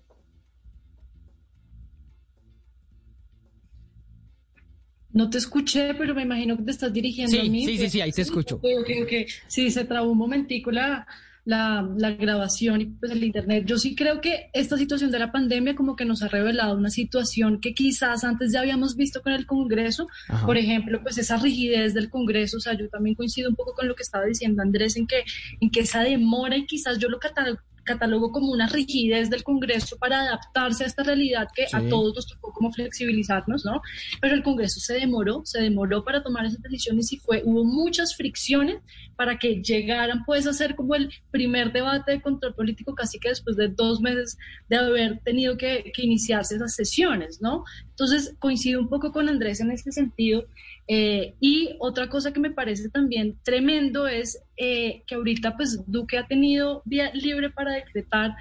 [5.13, 7.65] No te escuché, pero me imagino que te estás dirigiendo Sí, a mí.
[7.65, 8.55] sí, sí, sí, ahí te escucho.
[8.57, 9.27] Ok.
[9.47, 11.05] Sí, se trabó un momentico la,
[11.43, 13.65] la, la grabación y pues el internet.
[13.65, 16.89] Yo sí creo que esta situación de la pandemia como que nos ha revelado una
[16.89, 20.07] situación que quizás antes ya habíamos visto con el Congreso.
[20.29, 20.45] Ajá.
[20.45, 22.57] Por ejemplo, pues esa rigidez del Congreso.
[22.57, 25.23] O sea, yo también coincido un poco con lo que estaba diciendo Andrés en que,
[25.59, 29.97] en que esa demora y quizás yo lo catalogo catalogo como una rigidez del Congreso
[29.97, 31.89] para adaptarse a esta realidad que a Sí.
[31.89, 33.81] todos nos tocó como flexibilizarnos, ¿no?
[34.21, 38.15] Pero el Congreso se demoró, se demoró para tomar esas decisiones y fue, hubo muchas
[38.15, 38.77] fricciones
[39.15, 43.29] para que llegaran pues a ser como el primer debate de control político casi que
[43.29, 44.37] después de dos meses
[44.69, 47.63] de haber tenido que, que iniciarse esas sesiones, ¿no?
[47.89, 50.45] Entonces coincido un poco con Andrés en este sentido.
[50.87, 56.17] Eh, y otra cosa que me parece también tremendo es eh, que ahorita pues Duque
[56.17, 58.35] ha tenido vía libre para decretar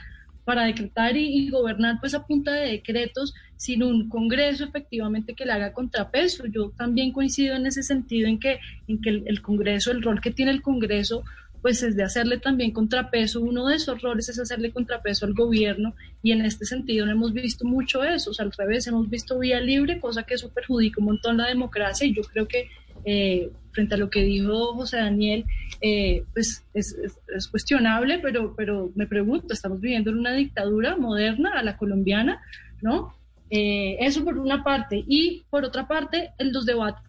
[0.45, 5.53] para decretar y, gobernar pues a punta de decretos sin un Congreso efectivamente que le
[5.53, 6.45] haga contrapeso.
[6.47, 10.33] Yo también coincido en ese sentido en que, en que el Congreso, el rol que
[10.33, 11.23] tiene el Congreso,
[11.63, 13.41] pues es de hacerle también contrapeso.
[13.41, 17.33] Uno de esos roles es hacerle contrapeso al gobierno y en este sentido no hemos
[17.33, 18.31] visto mucho eso.
[18.31, 21.49] O sea, al revés, hemos visto vía libre, cosa que eso perjudica un montón la
[21.49, 22.69] democracia y yo creo que
[23.05, 25.45] eh, frente a lo que dijo José Daniel,
[25.81, 30.97] eh, pues es, es, es, cuestionable, pero, pero me pregunto, ¿estamos viviendo en una dictadura
[30.97, 32.43] moderna a la colombiana?
[32.83, 33.15] ¿No?
[33.51, 35.05] Eh, eso por una parte.
[35.07, 37.03] Y por otra parte, en los debates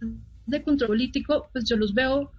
[0.45, 2.31] de control político, pues yo los veo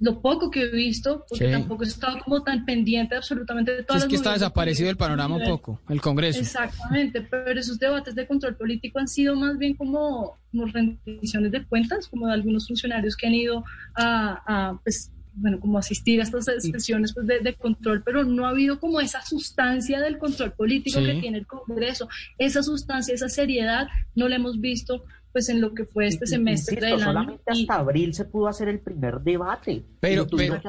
[0.00, 1.50] lo poco que he visto, porque Sí.
[1.52, 4.90] tampoco he estado como tan pendiente absolutamente de Sí, todas es las que está desaparecido
[4.90, 6.40] el panorama un poco, el Congreso.
[6.40, 11.64] Exactamente, pero esos debates de control político han sido más bien como, como rendiciones de
[11.66, 13.64] cuentas, como de algunos funcionarios que han ido
[13.94, 15.10] a, a, pues,
[15.40, 19.00] bueno, como asistir a estas sesiones pues, de, de control, pero no ha habido como
[19.00, 21.06] esa sustancia del control político Sí.
[21.06, 22.08] que tiene el Congreso.
[22.38, 23.86] Esa sustancia, esa seriedad,
[24.16, 27.04] no la hemos visto pues en lo que fue este semestre Insisto, del año.
[27.04, 29.84] solamente hasta abril se pudo hacer el primer debate.
[30.00, 30.60] Pero- pero-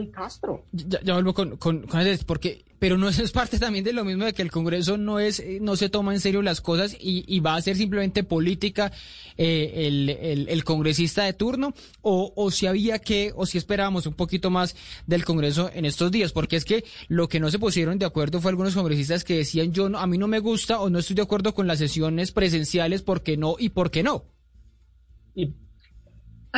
[0.00, 0.64] y Castro.
[0.72, 3.92] Ya, ya vuelvo con, con, con Andrés, porque, pero no eso es parte también de
[3.92, 6.96] lo mismo de que el Congreso no es, no se toma en serio las cosas
[6.98, 8.92] y, y va a ser simplemente política
[9.36, 14.06] eh, el, el, el congresista de turno, o, o si había que, o si esperábamos
[14.06, 17.58] un poquito más del Congreso en estos días, porque es que lo que no se
[17.58, 20.80] pusieron de acuerdo fue algunos congresistas que decían yo no, a mí no me gusta
[20.80, 24.24] o no estoy de acuerdo con las sesiones presenciales porque no y porque no.
[25.34, 25.54] Y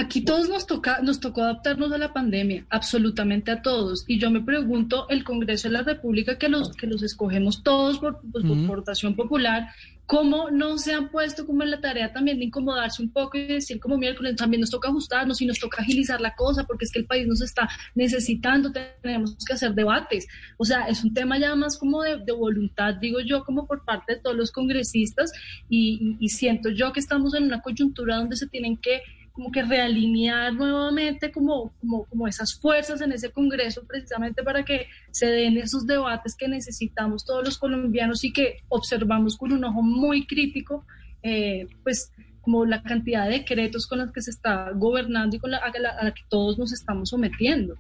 [0.01, 4.05] Aquí todos nos toca, nos tocó adaptarnos a la pandemia, absolutamente a todos.
[4.07, 7.98] Y yo me pregunto, el Congreso de la República, que los, que los escogemos todos
[7.98, 8.66] por, pues, por Ujú.
[8.76, 9.68] votación popular,
[10.07, 13.46] ¿cómo no se han puesto como en la tarea también de incomodarse un poco y
[13.46, 16.90] decir como miércoles también nos toca ajustarnos y nos toca agilizar la cosa porque es
[16.92, 18.72] que el país nos está necesitando,
[19.03, 20.26] tenemos que hacer debates.
[20.57, 23.84] O sea, es un tema ya más como de, de voluntad, digo yo, como por
[23.84, 25.30] parte de todos los congresistas
[25.68, 29.03] y, y- y siento yo que estamos en una coyuntura donde se tienen que
[29.41, 34.86] como que realinear nuevamente como, como, como esas fuerzas en ese Congreso precisamente para que
[35.12, 39.80] se den esos debates que necesitamos todos los colombianos y que observamos con un ojo
[39.80, 40.84] muy crítico,
[41.22, 42.12] eh, pues
[42.43, 45.78] como la cantidad de decretos con los que se está gobernando y con la, a,
[45.78, 47.78] la, a la que todos nos estamos sometiendo.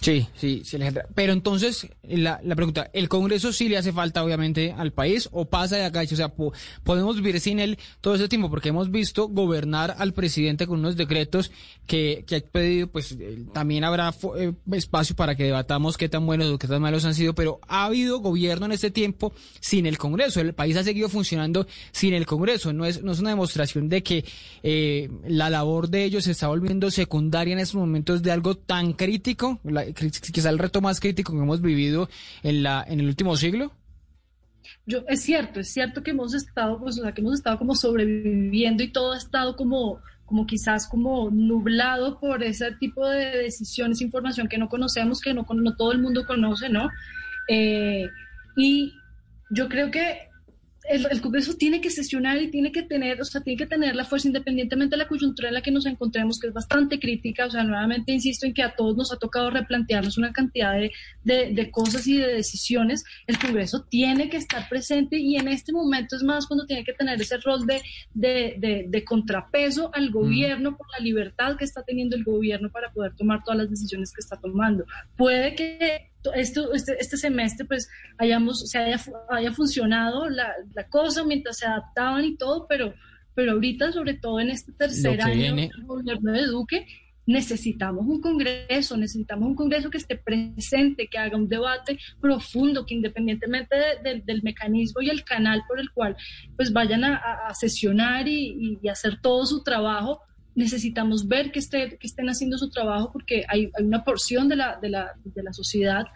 [0.00, 0.76] Sí, sí, sí.
[1.14, 5.46] Pero entonces, la, la pregunta, ¿el Congreso sí le hace falta obviamente al país o
[5.46, 6.02] pasa de acá?
[6.02, 8.50] O sea, po- ¿podemos vivir sin él todo ese tiempo?
[8.50, 11.50] Porque hemos visto gobernar al presidente con unos decretos
[11.86, 16.26] que, que ha pedido, pues eh, también habrá eh, espacio para que debatamos qué tan
[16.26, 19.86] buenos o qué tan malos han sido, pero ha habido gobierno en este tiempo sin
[19.86, 20.40] el Congreso.
[20.40, 22.74] El país ha seguido funcionando sin el Congreso.
[22.74, 24.24] No es, no es una demostración de que
[24.62, 28.92] eh, la labor de ellos se está volviendo secundaria en estos momentos de algo tan
[28.92, 32.08] crítico, la- quizá el reto más crítico que hemos vivido
[32.42, 33.72] en, la, en el último siglo.
[34.86, 37.74] yo, es cierto, es cierto que hemos estado, pues, o sea, que hemos estado como
[37.74, 44.00] sobreviviendo y todo ha estado como, como quizás como nublado por ese tipo de decisiones,
[44.00, 46.90] información que no conocemos, que no, no todo el mundo conoce, ¿no?
[47.48, 48.08] Eh,
[48.56, 48.94] y
[49.50, 50.28] yo creo que
[50.88, 53.96] el, el, Congreso tiene que sesionar y tiene que tener, o sea, tiene que tener
[53.96, 57.46] la fuerza independientemente de la coyuntura en la que nos encontremos, que es bastante crítica.
[57.46, 60.92] O sea, nuevamente insisto en que a todos nos ha tocado replantearnos una cantidad de,
[61.22, 63.04] de, de cosas y de decisiones.
[63.26, 66.92] El Congreso tiene que estar presente y en este momento es más cuando tiene que
[66.92, 67.82] tener ese rol de,
[68.14, 70.76] de contrapeso al gobierno mm.
[70.76, 74.20] por la libertad que está teniendo el gobierno para poder tomar todas las decisiones que
[74.20, 74.84] está tomando.
[75.16, 81.24] Puede que esto, este, este semestre pues hayamos, se haya, haya funcionado la, la, cosa
[81.24, 82.94] mientras se adaptaban y todo, pero,
[83.34, 86.86] pero ahorita, sobre todo en este tercer año del gobierno de Duque,
[87.26, 92.94] necesitamos un Congreso, necesitamos un Congreso que esté presente, que haga un debate profundo, que
[92.94, 96.16] independientemente de, de, del mecanismo y el canal por el cual
[96.56, 100.20] pues vayan a, a sesionar y, y hacer todo su trabajo,
[100.54, 104.56] necesitamos ver que, esté, que estén haciendo su trabajo porque hay, hay una porción de
[104.56, 106.06] la, de, la, de la sociedad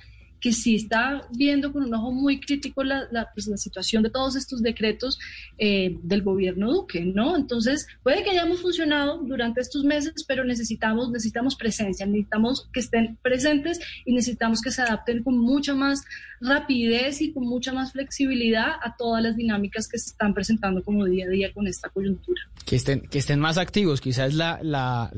[0.41, 4.37] que sí está viendo con un ojo muy crítico la, la, pues, situación de todos
[4.37, 5.19] estos decretos
[5.59, 7.37] eh, del gobierno Duque, ¿no?
[7.37, 13.19] Entonces, puede que hayamos funcionado durante estos meses, pero necesitamos, necesitamos presencia, necesitamos que estén
[13.23, 16.05] presentes y necesitamos que se adapten con mucha más
[16.41, 21.05] rapidez y con mucha más flexibilidad a todas las dinámicas que se están presentando como
[21.05, 22.43] día a día con esta coyuntura.
[22.65, 25.11] Que estén, que estén más activos, quizás la, la,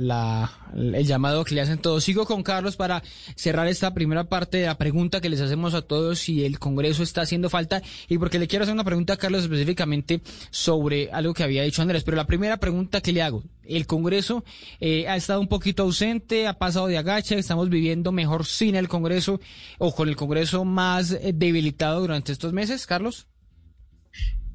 [0.75, 2.05] el llamado que le hacen todos.
[2.05, 3.03] Sigo con Carlos para
[3.35, 7.03] cerrar esta primera parte de la pregunta que les hacemos a todos si el Congreso
[7.03, 11.35] está haciendo falta y porque le quiero hacer una pregunta a Carlos específicamente sobre algo
[11.35, 12.05] que había dicho Andrés.
[12.05, 13.43] Pero la primera pregunta que le hago,
[13.77, 14.45] el Congreso
[14.81, 18.89] eh, ha estado un poquito ausente, ha pasado de agacha, estamos viviendo mejor sin el
[18.89, 19.41] Congreso
[19.79, 23.27] o con el Congreso más eh, debilitado durante estos meses, Carlos.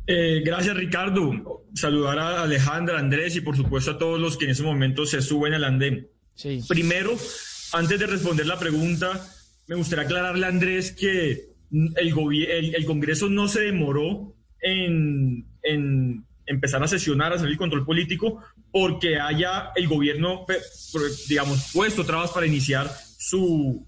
[0.07, 1.65] Eh, gracias Ricardo.
[1.73, 5.21] Saludar a Alejandra, Andrés y por supuesto a todos los que en ese momento se
[5.21, 6.07] suben al andén.
[6.35, 6.61] Sí.
[6.67, 7.15] Primero,
[7.73, 9.27] antes de responder la pregunta,
[9.67, 12.13] me gustaría aclararle a Andrés que el,
[12.49, 17.85] el, el Congreso no se demoró en, en, empezar a sesionar, a hacer el control
[17.85, 18.41] político,
[18.75, 20.45] porque haya el gobierno,
[21.29, 23.87] digamos, puesto trabas para iniciar su,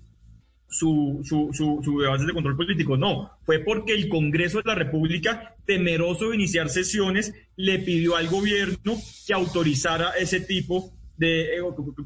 [0.69, 2.95] su, su, su, su debate de control político.
[2.95, 8.29] No, fue porque el Congreso de la República, temeroso de iniciar sesiones, le pidió al
[8.29, 8.95] gobierno
[9.27, 11.61] que autorizara ese tipo de eh,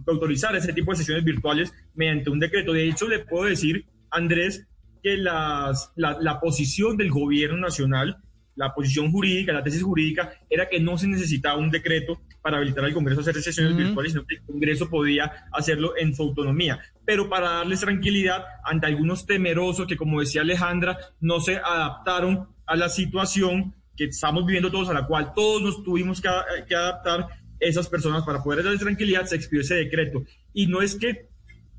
[0.08, 2.74] autorizar ese tipo de sesiones virtuales mediante un decreto.
[2.74, 4.66] De hecho, le puedo decir, Andrés,
[5.04, 8.18] que las, la, la, posición del gobierno nacional,
[8.56, 12.86] la posición jurídica, la tesis jurídica, era que no se necesitaba un decreto para habilitar
[12.86, 13.86] al Congreso a hacer sesiones uh -huh.
[13.86, 16.80] virtuales, sino que el Congreso podía hacerlo en su autonomía.
[17.06, 22.76] Pero para darles tranquilidad ante algunos temerosos que, como decía Alejandra, no se adaptaron a
[22.76, 26.30] la situación que estamos viviendo todos, a la cual todos nos tuvimos que,
[26.68, 27.28] que adaptar,
[27.62, 30.24] esas personas para poder darles tranquilidad se expidió ese decreto.
[30.54, 31.30] Y no es que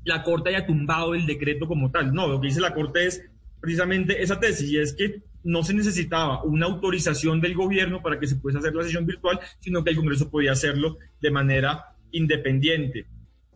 [0.05, 3.29] la Corte haya tumbado el decreto como tal, no, lo que dice la Corte es
[3.63, 8.27] precisamente esa tesis y es que no se necesitaba una autorización del gobierno para que
[8.27, 13.05] se pudiese hacer la sesión virtual, sino que el Congreso podía hacerlo de manera independiente.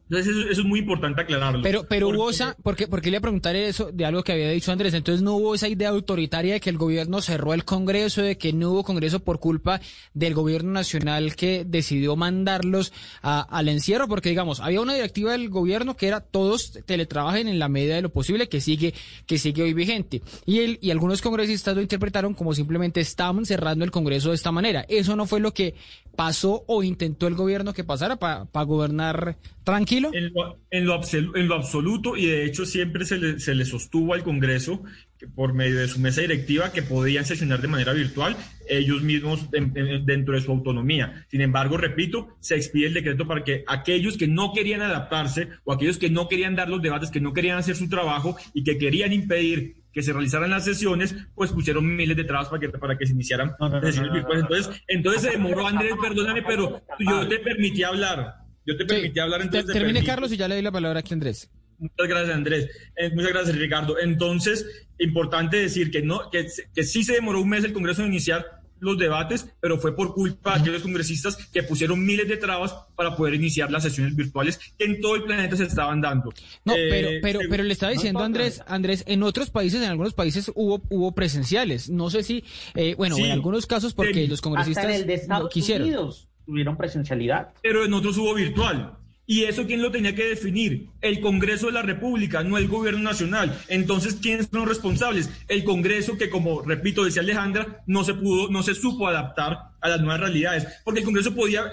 [0.10, 1.62] Entonces eso, eso, es muy importante aclararlo.
[1.62, 2.18] Pero, pero porque...
[2.18, 5.36] hubo esa, porque, porque le preguntaré eso de algo que había dicho Andrés, entonces no
[5.36, 8.84] hubo esa idea autoritaria de que el gobierno cerró el Congreso, de que no hubo
[8.84, 9.82] Congreso por culpa
[10.14, 15.50] del gobierno nacional que decidió mandarlos a, al encierro, porque digamos, había una directiva del
[15.50, 18.94] gobierno que era todos teletrabajen en la medida de lo posible, que sigue,
[19.26, 20.22] que sigue hoy vigente.
[20.46, 24.52] Y él, y algunos congresistas lo interpretaron como simplemente estaban cerrando el Congreso de esta
[24.52, 24.86] manera.
[24.88, 25.76] Eso no fue lo que
[26.16, 29.38] pasó o intentó el gobierno que pasara para pa gobernar
[29.68, 30.12] tranquilo?
[30.14, 31.02] En lo, en, lo
[31.36, 34.82] en lo, absoluto, y de hecho siempre se le, se le sostuvo al Congreso
[35.20, 38.38] que por medio de su mesa directiva que podían sesionar de manera virtual
[38.70, 41.26] ellos mismos en, en, dentro de su autonomía.
[41.30, 45.74] Sin embargo, repito, se expide el decreto para que aquellos que no querían adaptarse o
[45.74, 48.78] aquellos que no querían dar los debates, que no querían hacer su trabajo y que
[48.78, 52.98] querían impedir que se realizaran las sesiones, pues pusieron miles de trabas para que, para
[52.98, 54.44] que se iniciaran no, no, sesiones virtuales.
[54.44, 58.47] Entonces, entonces se demoró, Andrés, perdóname, pero yo te permití hablar.
[58.68, 59.74] Yo te permití sí, hablar entonces.
[59.74, 61.50] Termine, Carlos, y ya le doy la palabra aquí a Andrés.
[61.80, 62.70] Muchas gracias, Andrés.
[62.98, 63.98] Eh, muchas gracias, Ricardo.
[63.98, 68.10] Entonces, importante decir que, no, que, que sí se demoró un mes el Congreso en
[68.10, 72.76] iniciar los debates, pero fue por culpa de aquellos congresistas que pusieron miles de trabas
[72.96, 76.32] para poder iniciar las sesiones virtuales que en todo el planeta se estaban dando.
[76.64, 80.14] No, eh, pero, pero, pero le estaba diciendo Andrés, Andrés, en otros países, en algunos
[80.14, 81.90] países hubo, hubo presenciales.
[81.90, 82.44] No sé si,
[82.76, 85.50] eh, bueno, sí, en algunos casos porque los congresistas hasta en el de Estados no
[85.50, 85.88] quisieron.
[85.88, 87.50] Unidos tuvieron presencialidad.
[87.62, 88.98] Pero en otros hubo virtual.
[89.30, 90.88] ¿Y eso quién lo tenía que definir?
[91.02, 93.60] El Congreso de la República, no el Gobierno Nacional.
[93.68, 95.30] Entonces, ¿quiénes son los responsables?
[95.50, 99.90] El Congreso que, como repito, decía Alejandra, no se pudo, no se supo adaptar a
[99.90, 100.66] las nuevas realidades.
[100.86, 101.66] Porque el Congreso podía,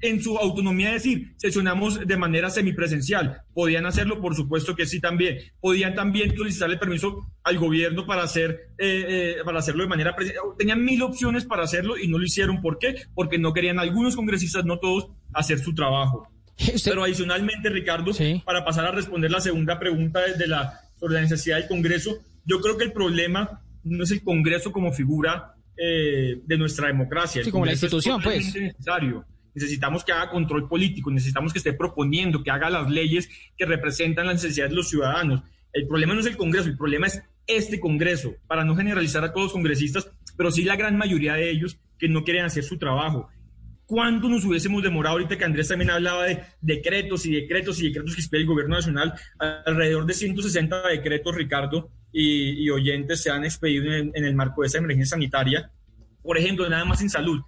[0.00, 3.42] en su autonomía, decir, sesionamos de manera semipresencial.
[3.52, 5.38] Podían hacerlo, por supuesto que sí también.
[5.60, 10.44] Podían también solicitarle permiso al gobierno para, hacer, eh, eh, para hacerlo de manera presencial.
[10.58, 12.60] Tenían mil opciones para hacerlo y no lo hicieron.
[12.60, 12.94] ¿Por qué?
[13.14, 16.28] Porque no querían algunos congresistas, no todos, hacer su trabajo.
[16.84, 18.12] Pero adicionalmente, Ricardo,
[18.44, 22.60] para pasar a responder la segunda pregunta de la, sobre la necesidad del Congreso, yo
[22.60, 27.42] creo que el problema no es el Congreso como figura eh, de nuestra democracia.
[27.42, 28.54] Sí, como la institución, pues.
[28.54, 29.24] Necesario.
[29.54, 34.26] Necesitamos que haga control político, necesitamos que esté proponiendo, que haga las leyes que representan
[34.26, 35.42] las necesidades de los ciudadanos.
[35.72, 39.32] El problema no es el Congreso, el problema es este Congreso, para no generalizar a
[39.32, 42.78] todos los congresistas, pero sí la gran mayoría de ellos que no quieren hacer su
[42.78, 43.28] trabajo.
[43.86, 48.14] ¿Cuánto nos hubiésemos demorado ahorita que Andrés también hablaba de decretos y decretos y decretos
[48.14, 49.14] que expide el gobierno nacional?
[49.66, 54.68] Alrededor de 160 decretos, Ricardo, y, oyentes se han expedido en, en, el marco de
[54.68, 55.70] esa emergencia sanitaria.
[56.22, 57.40] Por ejemplo, nada más en salud.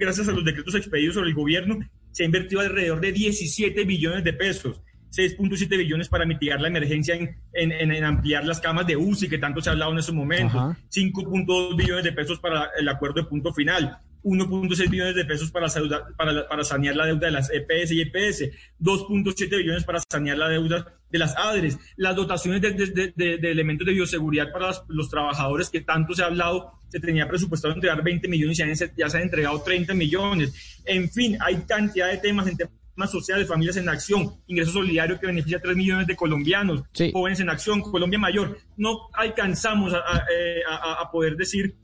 [0.00, 1.78] Gracias a los decretos expedidos sobre el gobierno,
[2.10, 4.80] se ha invertido alrededor de 17 billones de pesos.
[5.12, 9.36] 6.7 billones para mitigar la emergencia en, en, en, ampliar las camas de UCI, que
[9.36, 10.54] tanto se ha hablado en estos momentos.
[10.90, 13.98] 5.2 billones de pesos para el acuerdo de punto final.
[14.22, 15.68] 1.6 billones de pesos para,
[16.16, 18.50] para, para, sanear la deuda de las EPS y EPS,
[18.80, 23.50] 2.7 billones para sanear la deuda de las ADRES, las dotaciones de, de, de, de
[23.50, 27.74] elementos de bioseguridad para los, los, trabajadores que tanto se ha hablado, se tenía presupuestado
[27.74, 30.80] entregar 20 millones y ya, ya se han entregado 30 millones.
[30.84, 35.26] En fin, hay cantidad de temas en temas sociales, familias en acción, ingreso solidario que
[35.26, 38.58] beneficia a 3 millones de colombianos, jóvenes en acción, Colombia Mayor.
[38.76, 41.74] No alcanzamos a, a, eh, a, a poder decir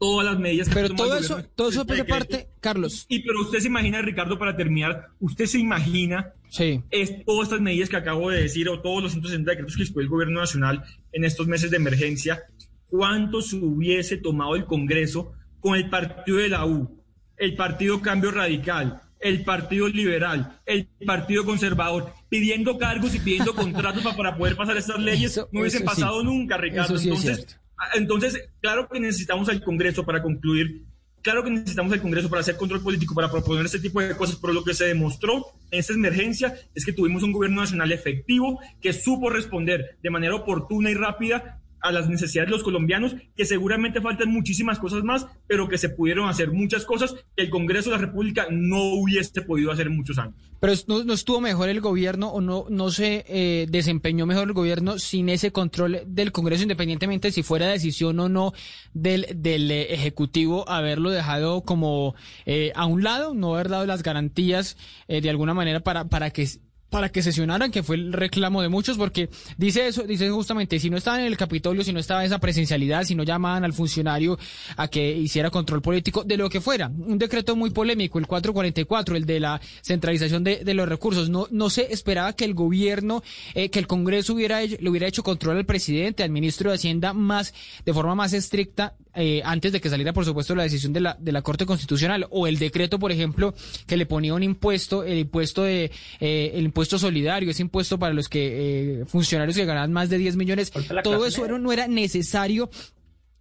[0.00, 3.04] todas las medidas que Pero todo eso, todo eso por parte, Carlos.
[3.08, 6.82] Y pero usted se imagina, Ricardo, para terminar, usted se imagina sí.
[6.90, 10.00] es, todas estas medidas que acabo de decir o todos los 160 decretos que dispuso
[10.00, 10.82] el gobierno nacional
[11.12, 12.42] en estos meses de emergencia,
[12.88, 16.98] cuánto se hubiese tomado el Congreso con el partido de la U,
[17.36, 24.02] el partido Cambio Radical, el Partido Liberal, el Partido Conservador, pidiendo cargos y pidiendo contratos
[24.02, 26.26] para, para poder pasar estas leyes, no hubiesen pasado sí.
[26.26, 26.96] nunca, Ricardo.
[26.96, 27.59] Sí Entonces,
[27.94, 30.84] entonces, claro que necesitamos al Congreso para concluir,
[31.22, 34.38] claro que necesitamos al Congreso para hacer control político, para proponer este tipo de cosas,
[34.40, 38.60] pero lo que se demostró en esta emergencia es que tuvimos un gobierno nacional efectivo
[38.80, 43.44] que supo responder de manera oportuna y rápida a las necesidades de los colombianos, que
[43.44, 47.90] seguramente faltan muchísimas cosas más, pero que se pudieron hacer muchas cosas que el Congreso
[47.90, 50.34] de la República no hubiese podido hacer en muchos años.
[50.60, 54.52] Pero no, no estuvo mejor el gobierno o no, no se eh, desempeñó mejor el
[54.52, 58.52] gobierno sin ese control del Congreso, independientemente de si fuera decisión o no
[58.92, 62.14] del, del eh, Ejecutivo haberlo dejado como
[62.46, 64.76] eh, a un lado, no haber dado las garantías
[65.08, 66.46] eh, de alguna manera para, para que
[66.90, 70.90] para que sesionaran, que fue el reclamo de muchos, porque dice eso, dice justamente, si
[70.90, 74.38] no estaban en el Capitolio, si no estaba esa presencialidad, si no llamaban al funcionario
[74.76, 76.88] a que hiciera control político, de lo que fuera.
[76.88, 81.30] Un decreto muy polémico, el 444, el de la centralización de, de los recursos.
[81.30, 83.22] No, no se esperaba que el gobierno,
[83.54, 86.76] eh, que el Congreso hubiera hecho, le hubiera hecho control al presidente, al ministro de
[86.76, 90.92] Hacienda, más, de forma más estricta, eh, antes de que saliera, por supuesto, la decisión
[90.92, 93.54] de la, de la Corte Constitucional, o el decreto, por ejemplo,
[93.86, 95.90] que le ponía un impuesto, el impuesto de,
[96.20, 100.18] eh, el impuesto solidario, ese impuesto para los que, eh, funcionarios que ganan más de
[100.18, 102.70] 10 millones, todo eso era, no era necesario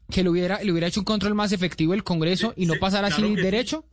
[0.09, 2.79] que le hubiera, le hubiera hecho un control más efectivo el Congreso y no Sí,
[2.79, 3.85] pasara claro así derecho.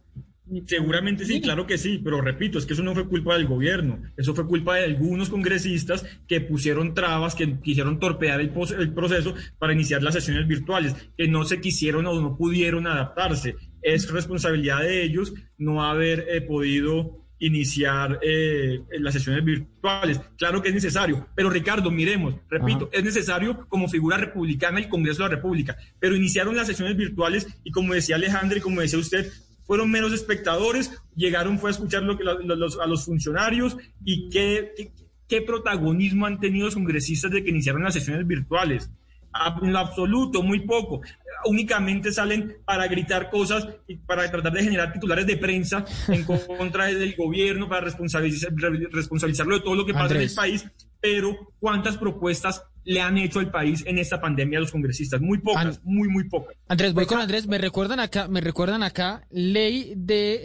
[0.67, 4.01] Seguramente sí, claro que sí, pero repito, es que eso no fue culpa del gobierno,
[4.17, 9.73] eso fue culpa de algunos congresistas que pusieron trabas, que quisieron torpear el, proceso para
[9.73, 13.57] iniciar las sesiones virtuales, que no se quisieron o no pudieron adaptarse.
[13.83, 20.21] Es responsabilidad de ellos no haber eh, podido iniciar eh, las sesiones virtuales.
[20.39, 25.23] Claro que es necesario, pero Ricardo, miremos, repito, es necesario como figura republicana el Congreso
[25.23, 28.99] de la República, pero iniciaron las sesiones virtuales y como decía Alejandro y como decía
[28.99, 29.31] usted,
[29.67, 34.29] fueron menos espectadores, llegaron fue a escuchar lo que la- los- a los funcionarios y
[34.31, 34.93] qué, qué,
[35.29, 38.91] qué protagonismo han tenido los congresistas de que iniciaron las sesiones virtuales.
[39.33, 41.01] A- En lo absoluto, muy poco.
[41.45, 46.25] Únicamente salen para gritar cosas y para tratar de generar titulares de prensa en
[46.59, 48.53] contra del gobierno, para responsabilizar,
[48.91, 50.65] responsabilizarlo de todo lo que pasa en el país.
[51.01, 55.21] Pero, ¿cuántas propuestas le han hecho al país en esta pandemia a los congresistas?
[55.21, 56.57] Muy pocas, muy, muy pocas.
[56.69, 57.47] Andrés, voy con Andrés.
[57.47, 60.41] Me recuerdan acá, me recuerdan acá ley de, eh,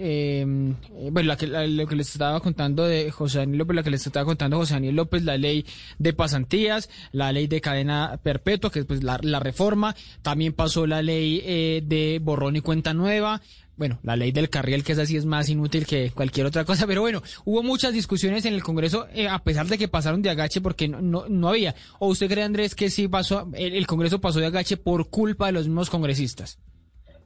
[0.00, 3.76] eh, eh, bueno, la que, la- lo que les estaba contando de José Daniel López,
[3.76, 5.66] la que les estaba contando José Daniel López, la ley
[5.98, 9.96] de pasantías, la ley de cadena perpetua, que es pues la, la reforma.
[10.22, 13.40] También pasó la ley eh, de borrón y cuenta nueva.
[13.80, 16.86] Bueno, la ley del carriel, que es así, es más inútil que cualquier otra cosa,
[16.86, 20.28] pero bueno, hubo muchas discusiones en el Congreso, eh, a pesar de que pasaron de
[20.28, 21.74] agache porque no, no, no había.
[21.98, 25.46] ¿O usted cree, Andrés, que sí pasó, el, el Congreso pasó de agache por culpa
[25.46, 26.60] de los mismos congresistas?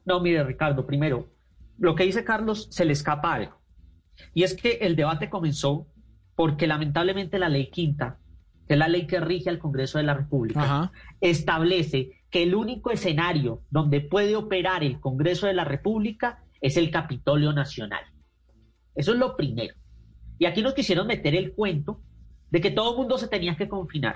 [0.05, 1.29] No, mire, Ricardo, primero,
[1.77, 3.59] lo que dice Carlos se le escapa algo.
[4.33, 5.87] Y es que el debate comenzó
[6.37, 8.19] porque lamentablemente la ley quinta,
[8.65, 10.91] que es la ley que rige al Congreso de la República, Ajá.
[11.19, 16.91] establece que el único escenario donde puede operar el Congreso de la República es el
[16.91, 18.03] Capitolio Nacional.
[18.95, 19.75] Eso es lo primero.
[20.39, 22.01] Y aquí nos quisieron meter el cuento
[22.49, 24.15] de que todo el mundo se tenía que confinar,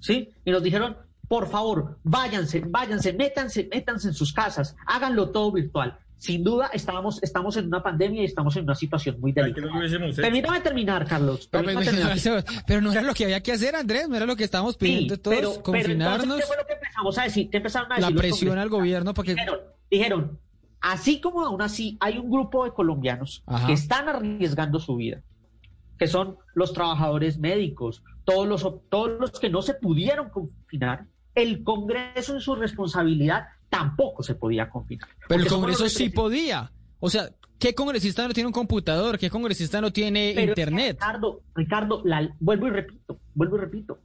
[0.00, 0.30] ¿sí?
[0.44, 0.96] Y nos dijeron,
[1.28, 5.98] por favor, váyanse, váyanse, métanse, métanse en sus casas, háganlo todo virtual.
[6.16, 9.60] Sin duda, estábamos, estamos en una pandemia y estamos en una situación muy ¿Para qué
[9.60, 10.12] delicada.
[10.16, 11.48] Permítame terminar, Carlos.
[11.52, 12.44] No, permítame pero, terminar.
[12.66, 15.14] pero no era lo que había que hacer, Andrés, no era lo que estábamos pidiendo
[15.14, 17.50] Sí, todos, pero, pero confinarnos, entonces, ¿qué fue lo que empezamos a decir?
[17.50, 19.34] ¿Qué empezaron a decir la presión al gobierno para que...
[19.34, 20.38] Dijeron, dijeron,
[20.80, 23.66] así como aún así hay un grupo de colombianos Ajá.
[23.66, 25.22] que están arriesgando su vida,
[25.98, 31.62] que son los trabajadores médicos, todos los, todos los que no se pudieron confinar, el
[31.64, 35.08] Congreso en su responsabilidad tampoco se podía confinar.
[35.28, 36.72] Pero el Congreso sí podía.
[37.00, 39.18] O sea, ¿qué congresista no tiene un computador?
[39.18, 40.96] ¿Qué congresista no tiene Pero internet?
[41.00, 43.98] Ricardo, Ricardo, la- vuelvo y repito, vuelvo y repito.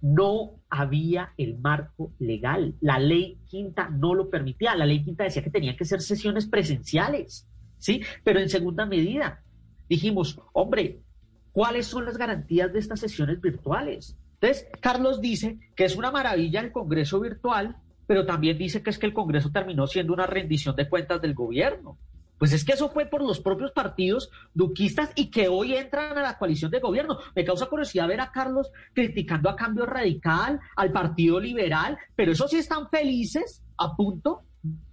[0.00, 2.74] No había el marco legal.
[2.80, 4.76] La ley quinta no lo permitía.
[4.76, 8.02] La ley quinta decía que tenían que ser sesiones presenciales, ¿sí?
[8.24, 9.42] Pero en segunda medida
[9.88, 11.00] dijimos, hombre,
[11.52, 14.16] ¿cuáles son las garantías de estas sesiones virtuales?
[14.40, 17.76] Entonces, Carlos dice que es una maravilla el Congreso virtual,
[18.06, 21.34] pero también dice que es que el Congreso terminó siendo una rendición de cuentas del
[21.34, 21.98] gobierno.
[22.38, 26.22] Pues es que eso fue por los propios partidos duquistas y que hoy entran a
[26.22, 27.18] la coalición de gobierno.
[27.34, 32.50] Me causa curiosidad ver a Carlos criticando a Cambio Radical, al Partido Liberal, pero esos
[32.50, 34.44] sí están felices a punto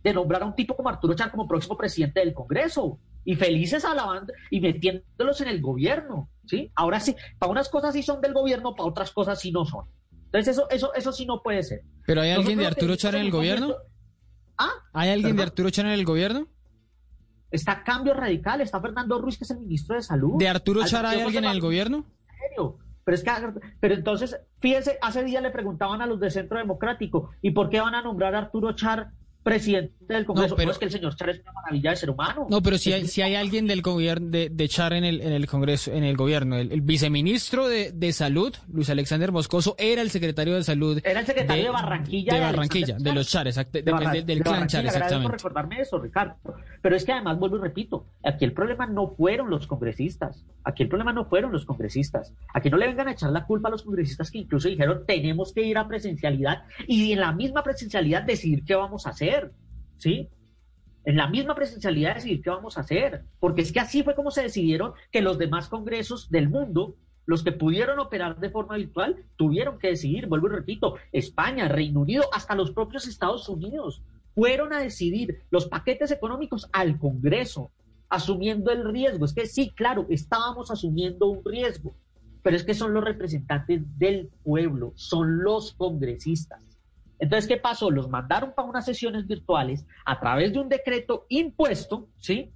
[0.04, 3.84] de nombrar a un tipo como Arturo Char como próximo presidente del Congreso y felices
[3.84, 6.72] alabando y metiéndolos en el gobierno, ¿sí?
[6.76, 9.86] Ahora sí, para unas cosas sí son del gobierno, para otras cosas sí no son.
[10.26, 11.82] Entonces eso eso eso sí no puede ser.
[12.06, 13.76] ¿Pero hay alguien de Arturo Char en el gobierno?
[14.58, 15.44] Ah, ¿Hay alguien de.
[15.44, 16.48] Arturo Char en el gobierno?
[17.56, 20.38] Está Cambio Radical, está Fernando Ruiz, que es el ministro de Salud.
[20.38, 22.06] ¿De Arturo Al Char hay alguien en el gobierno?
[22.40, 22.78] serio.
[23.04, 23.32] Pero es que,
[23.80, 27.80] pero entonces, fíjense, hace días le preguntaban a los de Centro Democrático, ¿y por qué
[27.80, 29.12] van a nombrar a Arturo Char
[29.46, 30.50] presidente del Congreso?
[30.50, 32.48] No, pero- No, es que el señor Char es una maravilla de ser humano.
[32.50, 35.32] No, pero si hay, si hay alguien del gobierno de, de Char en el, en
[35.34, 40.02] el Congreso, en el gobierno, el, el viceministro de, de Salud, Luis Alexander Moscoso, era
[40.02, 41.00] el secretario de Salud.
[41.04, 43.92] Era el secretario de Barranquilla De Barranquilla, de los Char, exact- del de
[44.42, 45.32] clan Char, gracias por exactamente.
[45.38, 46.36] recordarme eso, Ricardo.
[46.82, 50.44] Pero es que además, vuelvo y repito, aquí el problema no fueron los congresistas.
[50.64, 52.34] Aquí el problema no fueron los congresistas.
[52.54, 55.54] Aquí no le vengan a echar la culpa a los congresistas que incluso dijeron tenemos
[55.54, 59.35] que ir a presencialidad y en la misma presencialidad decidir qué vamos a hacer.
[59.98, 60.30] ¿Sí?
[61.06, 63.24] En la misma presencialidad decidir qué vamos a hacer.
[63.40, 67.44] Porque es que así fue como se decidieron que los demás congresos del mundo los
[67.44, 72.24] que pudieron operar de forma virtual tuvieron que decidir, vuelvo y repito, España, Reino Unido,
[72.32, 74.04] hasta los propios Estados Unidos,
[74.36, 77.72] fueron a decidir los paquetes económicos al Congreso,
[78.10, 79.26] asumiendo el riesgo.
[79.26, 81.96] Es que sí, claro, estábamos asumiendo un riesgo,
[82.44, 86.62] pero es que son los representantes del pueblo, son los congresistas.
[87.20, 87.90] Entonces, ¿qué pasó?
[87.90, 92.52] Los mandaron para unas sesiones virtuales a través de un decreto impuesto, ¿sí?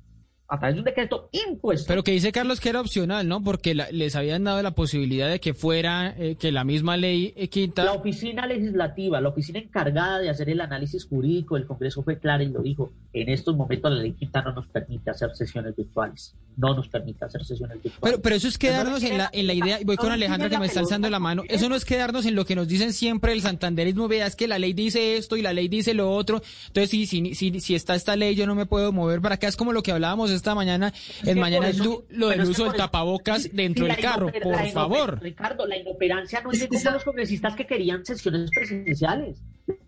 [0.49, 1.85] A través de un decreto impuesto.
[1.87, 3.43] Pero que dice Carlos que era opcional, ¿no?
[3.43, 7.33] Porque la- les habían dado la posibilidad de que fuera, eh, que la misma ley
[7.35, 7.83] eh, quinta...
[7.83, 12.43] La oficina legislativa, la oficina encargada de hacer el análisis jurídico del Congreso fue clara
[12.43, 12.91] y lo dijo.
[13.13, 16.33] En estos momentos la ley quinta no nos permite hacer sesiones virtuales.
[16.57, 17.99] No nos permite hacer sesiones virtuales.
[18.01, 20.49] Pero, pero eso es quedarnos en la, en la idea, y voy con le Alejandra
[20.49, 22.91] que me está alzando la mano, eso no es quedarnos en lo que nos dicen
[22.91, 26.11] siempre el santanderismo, vea, es que la ley dice esto y la ley dice lo
[26.11, 29.35] otro, entonces si, si, si, si está esta ley yo no me puedo mover para
[29.35, 30.91] acá, es como lo que hablábamos esta mañana,
[31.23, 34.67] en Mañana por eso- Blue, lo del uso del tapabocas Sí, dentro del carro, por
[34.69, 35.19] favor.
[35.21, 39.41] Ricardo, la inoperancia no Es esa- los congresistas que querían sesiones presidenciales.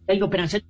[0.08, 0.62] La inoperancia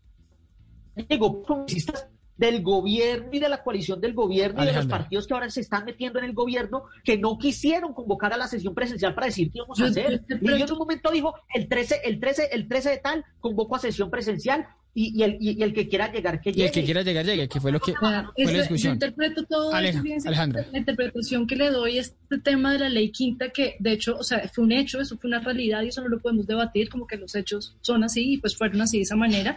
[1.09, 2.07] llegó con congresistas
[2.37, 5.61] del gobierno y de la coalición del gobierno y de los partidos que ahora se
[5.61, 9.51] están metiendo en el gobierno que no quisieron convocar a la sesión presencial para decir
[9.51, 10.23] qué íbamos a hacer.
[10.27, 13.75] yo- Y en un momento dijo, el 13, el 13, el 13 de tal, convoco
[13.75, 16.65] a sesión presencial y, y el, y, y el que quiera llegar, que Y llegue.
[16.65, 18.93] el que quiera llegar, llegue, que fue lo que sea, fue la ese- yo discusión.
[18.93, 20.65] interpreto todo Aleja- eso, fíjense, Alejandra.
[20.71, 24.15] la interpretación que le doy a este tema de la ley quinta, que de hecho,
[24.17, 26.89] o sea, fue un hecho, eso fue una realidad y eso no lo podemos debatir,
[26.89, 29.55] como que los hechos son así y pues fueron así de esa manera,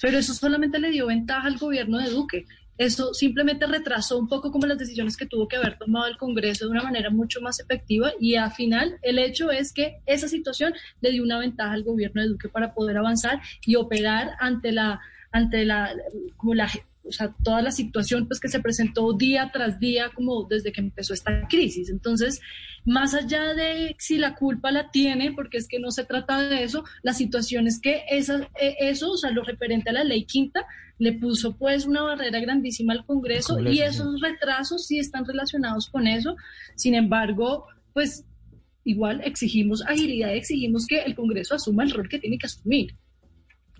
[0.00, 2.46] pero eso solamente le dio ventaja al gobierno de Duque.
[2.78, 6.64] Eso simplemente retrasó un poco como las decisiones que tuvo que haber tomado el Congreso
[6.64, 10.72] de una manera mucho más efectiva y al final el hecho es que esa situación
[11.00, 15.00] le dio una ventaja al gobierno de Duque para poder avanzar y operar ante la
[15.30, 15.94] ante la
[16.36, 16.70] como la
[17.08, 20.80] o sea, toda la situación pues que se presentó día tras día como desde que
[20.80, 21.90] empezó esta crisis.
[21.90, 22.40] Entonces,
[22.84, 26.62] más allá de si la culpa la tiene, porque es que no se trata de
[26.62, 30.24] eso, la situación es que esa, e, eso, o sea, lo referente a la ley
[30.24, 30.66] quinta,
[30.98, 35.88] le puso pues una barrera grandísima al Congreso, Congreso, y esos retrasos sí están relacionados
[35.88, 36.36] con eso.
[36.76, 38.24] Sin embargo, pues
[38.84, 42.96] igual exigimos agilidad, exigimos que el Congreso asuma el rol que tiene que asumir.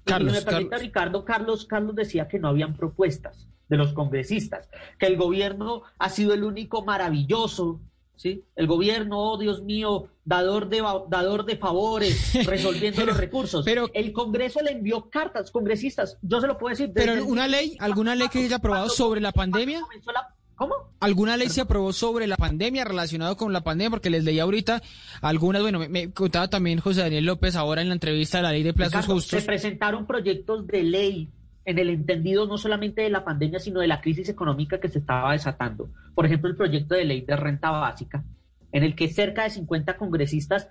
[0.09, 0.83] Carlos, me permite, Carlos.
[0.87, 6.09] Ricardo, Carlos, Carlos decía que no habían propuestas de los congresistas, que el gobierno ha
[6.09, 7.81] sido el único maravilloso,
[8.17, 8.45] ¿sí?
[8.57, 13.65] El gobierno, oh Dios mío, dador de, dador de favores, resolviendo los recursos.
[13.65, 16.91] pero- el Congreso le envió cartas, congresistas, yo se lo puedo decir.
[16.95, 20.75] Pero una ley, alguna ley que haya aprobado sobre la pandemia, comenzó la- ¿Cómo?
[21.01, 24.83] alguna ley se aprobó sobre la pandemia, relacionado con la pandemia, porque les leí ahorita
[25.23, 28.51] algunas, bueno, me, me contaba también José Daniel López ahora en la entrevista de la
[28.53, 29.41] ley de plazos Ricardo, justos.
[29.41, 31.29] Se presentaron proyectos de ley
[31.65, 34.99] en el entendido no solamente de la pandemia, sino de la crisis económica que se
[34.99, 35.89] estaba desatando.
[36.17, 38.25] Por ejemplo, el proyecto de ley de renta básica,
[38.73, 40.69] en el que cerca de 50 congresistas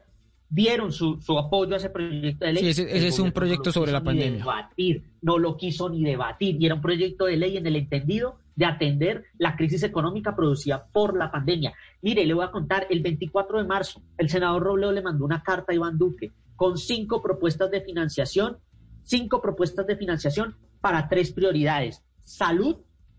[0.49, 2.63] dieron su, su apoyo a ese proyecto de ley.
[2.63, 4.39] Sí, ese- es un proyecto sobre la pandemia.
[4.39, 8.39] Debatir, no lo quiso ni debatir, y era un proyecto de ley en el entendido
[8.57, 11.73] de atender la crisis económica producida por la pandemia.
[12.01, 15.43] Mire, le voy a contar, el 24 de marzo, el senador Robledo le mandó una
[15.43, 18.57] carta a Iván Duque con cinco propuestas de financiación,
[19.03, 22.03] cinco propuestas de financiación para tres prioridades.
[22.23, 22.77] Salud,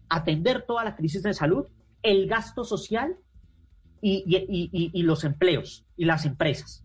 [0.09, 1.67] atender toda la crisis de salud,
[2.03, 3.17] el gasto social
[4.03, 6.85] y, y- y- y- los empleos y las empresas.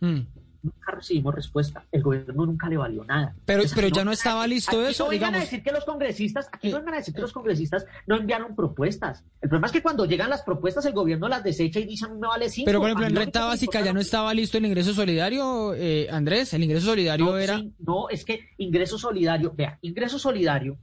[0.00, 0.20] Mm.
[0.64, 1.84] Nunca recibimos respuesta.
[1.92, 3.34] El gobierno nunca le valió nada.
[3.44, 5.50] Pero, Entonces, pero ya no estaba listo aquí eso, no vengan a digamos.
[5.50, 6.70] decir que los congresistas, aquí Eh.
[6.70, 9.22] no vengan a decir que los congresistas no enviaron propuestas.
[9.42, 12.08] El problema es que cuando llegan las propuestas, el gobierno las desecha y dice a
[12.08, 12.64] mí me vale cinco.
[12.66, 16.54] Pero, por ejemplo, en renta básica ya no estaba listo el ingreso solidario, eh, Andrés.
[16.54, 17.58] El ingreso solidario no, era.
[17.58, 20.78] sí, no, es que ingreso solidario, vea, ingreso solidario,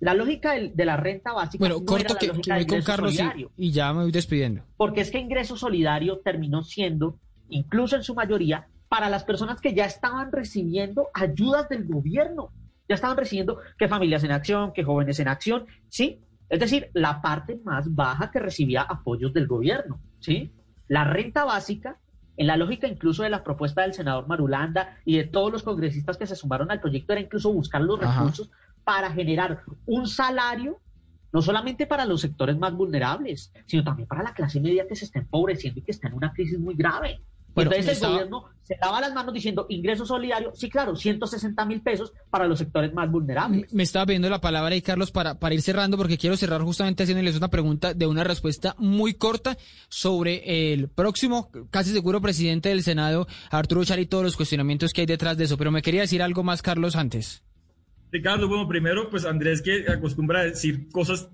[0.00, 1.58] la lógica de, la renta básica.
[1.60, 3.14] Bueno, no corto era la que, que voy con Carlos
[3.56, 4.62] y ya me voy despidiendo.
[4.76, 7.18] Porque es que ingreso solidario terminó siendo,
[7.48, 12.52] incluso en su mayoría, para las personas que ya estaban recibiendo ayudas del gobierno.
[12.88, 16.20] Ya estaban recibiendo que familias en acción, que jóvenes en acción, ¿sí?
[16.48, 20.52] Es decir, la parte más baja que recibía apoyos del gobierno, ¿sí?
[20.86, 21.98] La renta básica,
[22.36, 26.18] en la lógica incluso de la propuesta del senador Marulanda y de todos los congresistas
[26.18, 28.20] que se sumaron al proyecto, era incluso buscar los Ajá.
[28.20, 28.50] recursos
[28.84, 30.80] para generar un salario
[31.34, 35.04] no solamente para los sectores más vulnerables, sino también para la clase media que se
[35.04, 37.20] está empobreciendo y que está en una crisis muy grave.
[37.54, 41.82] Bueno, Entonces el gobierno se lava las manos diciendo ingreso solidario, sí, claro, 160 mil
[41.82, 43.72] pesos para los sectores más vulnerables.
[43.72, 47.02] Me estaba pidiendo la palabra ahí, Carlos, para, para ir cerrando, porque quiero cerrar justamente
[47.02, 49.56] haciéndoles una pregunta de una respuesta muy corta
[49.88, 55.02] sobre el próximo, casi seguro, presidente del Senado, Arturo Char, y todos los cuestionamientos que
[55.02, 55.58] hay detrás de eso.
[55.58, 57.42] Pero me quería decir algo más, Carlos, antes.
[58.10, 61.28] Ricardo, bueno, primero, pues Andrés que acostumbra a decir cosas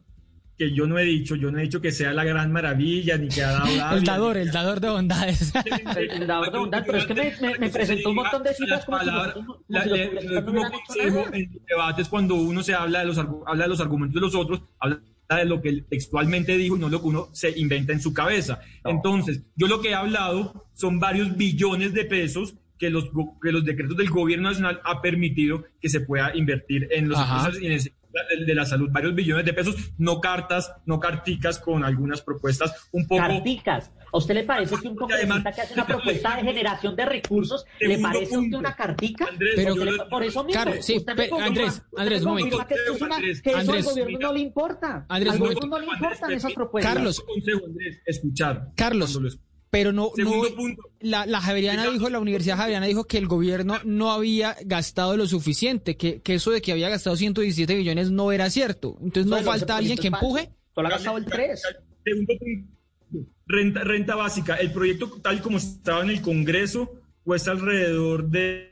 [0.60, 3.28] que yo no he dicho, yo no he dicho que sea la gran maravilla, ni
[3.28, 3.64] que ha dado
[3.96, 5.52] El dador, el dador de bondades.
[5.96, 8.84] El dador de bondad, pero es que me- me- me presentó un montón de cifras
[8.84, 11.36] como palabras, nosotros no- como la- si los no hecho consejo nada.
[11.38, 14.34] en los debates cuando uno se habla de los habla de los argumentos de los
[14.34, 15.00] otros, habla
[15.30, 18.60] de lo que textualmente dijo y no lo que uno se inventa en su cabeza.
[18.84, 23.04] Entonces, yo lo que he hablado son varios billones de pesos que los,
[23.42, 27.18] que los decretos del gobierno nacional ha permitido que se pueda invertir en los
[27.62, 27.80] en el
[28.12, 32.88] de, de la salud, varios billones de pesos, no cartas, no carticas con algunas propuestas
[32.92, 33.20] un poco...
[33.22, 33.90] Carticas.
[34.12, 37.64] ¿A usted le parece que un congresista que hace una propuesta de generación de recursos
[37.78, 38.58] le parece a usted punto.
[38.58, 39.26] una cartica?
[39.26, 42.28] Andrés, Pero- Le- por eso mismo, Carlos, sí, usted me pe- confirma- Andrés, Andrés, un
[42.28, 42.66] momento.
[42.66, 44.26] Que, es una- Andrés, que eso Andrés, al gobierno mira.
[44.28, 45.06] no le importa.
[45.08, 46.94] Andrés, al gobierno no le importan esas propuestas.
[46.94, 48.66] Carlos, consejo, Andrés, escuchar.
[48.74, 49.49] Carlos, Cuando lo escucho.
[49.70, 50.82] Pero no, no Segundo punto.
[51.00, 55.26] la, la Javeriana dijo, la Universidad Javeriana dijo que el gobierno no había gastado lo
[55.26, 58.98] suficiente, que, que eso de que había gastado 117 millones no era cierto.
[59.00, 60.50] Entonces no falta alguien que empuje.
[60.74, 61.62] Solo ha gastado el 3.
[62.04, 63.30] Segundo punto.
[63.46, 64.56] Renta, renta básica.
[64.56, 66.92] El proyecto, tal como estaba en el Congreso,
[67.24, 68.70] cuesta alrededor de,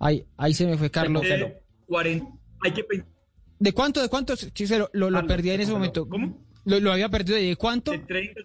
[0.00, 1.22] Ahí, ahí se me fue Carlos.
[1.22, 2.26] de 40.
[2.60, 3.08] Hay que pensar
[3.58, 4.00] ¿De cuánto?
[4.00, 4.36] ¿De cuánto?
[4.36, 6.08] Sí, lo, lo, perdí en ese momento.
[6.08, 6.46] ¿Cómo?
[6.64, 7.36] Lo, lo había perdido.
[7.38, 7.90] ¿De cuánto?
[7.90, 8.40] de 30,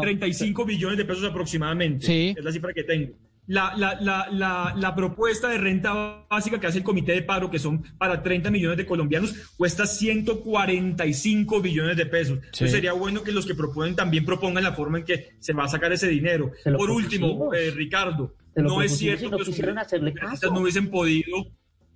[0.00, 2.06] No, 35 billones de pesos aproximadamente.
[2.06, 2.34] Sí.
[2.36, 3.12] Es la cifra que tengo.
[3.46, 7.50] La, la, la, la, la propuesta de renta básica que hace el Comité de Paro,
[7.50, 12.36] que son para 30 millones de colombianos, cuesta 145 billones de pesos.
[12.36, 15.64] Entonces sería bueno que los que proponen también propongan la forma en que se va
[15.64, 16.52] a sacar ese dinero.
[16.76, 20.54] Por último, eh, Ricardo, no es cierto no que los quisieron hacerle congresistas caso.
[20.54, 21.38] no hubiesen podido,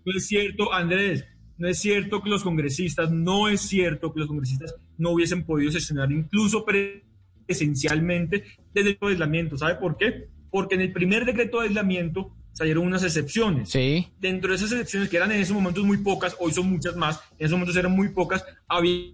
[0.05, 1.24] no es cierto, Andrés,
[1.57, 5.70] no es cierto que los congresistas, no es cierto que los congresistas no hubiesen podido
[5.70, 6.64] sesionar incluso
[7.47, 9.57] presencialmente desde el aislamiento.
[9.59, 10.28] ¿Sabe por qué?
[10.51, 13.70] Porque en el primer decreto de aislamiento salieron unas excepciones.
[13.70, 14.09] Sí.
[14.20, 17.20] Dentro de esas excepciones, que eran en esos momentos muy pocas, hoy son muchas más,
[17.38, 19.09] en esos momentos eran muy pocas, había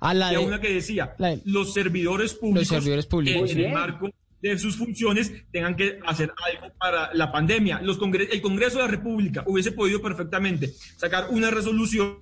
[0.00, 3.50] A la había de- una que decía, la de- los servidores públicos, servidores públicos.
[3.50, 4.10] en Muy el marco
[4.42, 7.80] de sus funciones tengan que hacer algo para la pandemia.
[7.80, 12.18] Los congre- el Congreso de la República hubiese podido perfectamente sacar una resolución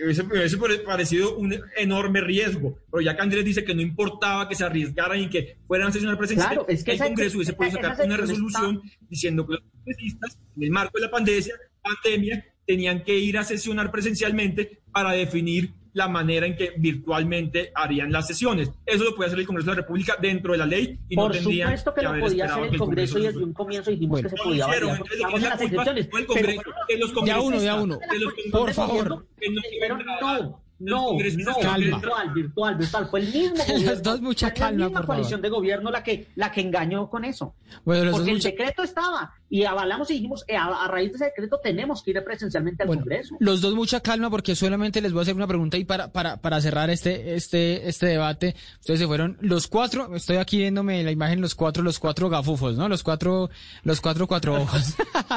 [0.00, 3.82] que hubiese, hubiese pare- parecido un enorme riesgo, pero ya que Andrés dice que no
[3.82, 7.36] importaba que se arriesgaran y que fueran a sesionar presencial, Claro, es que el Congreso
[7.36, 11.10] hubiese podido sacar una está- resolución diciendo que los congresistas, en el marco de la
[11.10, 17.72] pandemia, pandemia, tenían que ir a sesionar presencialmente para definir la manera en que virtualmente
[17.74, 18.70] harían las sesiones.
[18.86, 21.26] Eso lo puede hacer el Congreso de la República dentro de la ley y Por
[21.28, 23.52] no tendrían supuesto que lo haber podía hacer que el Congreso y lo desde un
[23.52, 24.28] comienzo dijimos Bueno.
[24.28, 24.96] que se no lo podía hicieron, variar.
[25.06, 26.04] entonces lo que las excepciones.
[26.04, 27.98] el pero- Congreso, de los Ya uno, ya uno.
[28.12, 29.26] de los Por favor.
[29.40, 31.76] que no Pero no, no, no, Calma.
[31.98, 33.06] virtual, virtual, virtual.
[33.10, 33.90] Fue el mismo gobierno.
[33.90, 35.42] Los dos, mucha fue calma, la misma por coalición favor.
[35.42, 37.54] de gobierno la que, la que engañó con eso.
[37.84, 41.16] Bueno, Porque el mucha- decreto estaba y avalamos y dijimos, eh, a, a raíz de
[41.16, 43.36] ese decreto tenemos que ir presencialmente al Bueno, Congreso.
[43.40, 46.36] los dos mucha calma porque solamente les voy a hacer una pregunta y para, para,
[46.40, 51.10] para cerrar este, este, este debate, ustedes se fueron los cuatro, estoy aquí viéndome la
[51.10, 52.88] imagen, los cuatro, los cuatro gafufos, ¿no?
[52.88, 53.50] Los cuatro,
[53.82, 54.94] los cuatro cuatro ojos.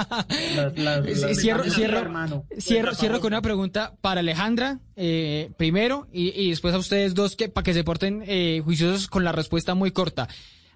[0.55, 2.45] Las- las- las- cierro, cierro, hermano.
[2.57, 7.35] cierro, cierro con una pregunta para Alejandra, eh, primero, y, y después a ustedes dos
[7.35, 10.27] que, para que se porten eh, juiciosos con la respuesta muy corta.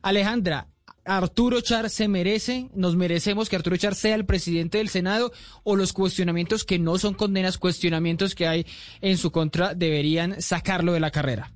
[0.01, 0.67] Alejandra,
[1.07, 5.31] ¿Arturo Char se merece, nos merecemos que Arturo Char sea el presidente del Senado
[5.63, 8.65] o los cuestionamientos que no son condenas, cuestionamientos que hay
[9.01, 11.53] en su contra deberían sacarlo de la carrera?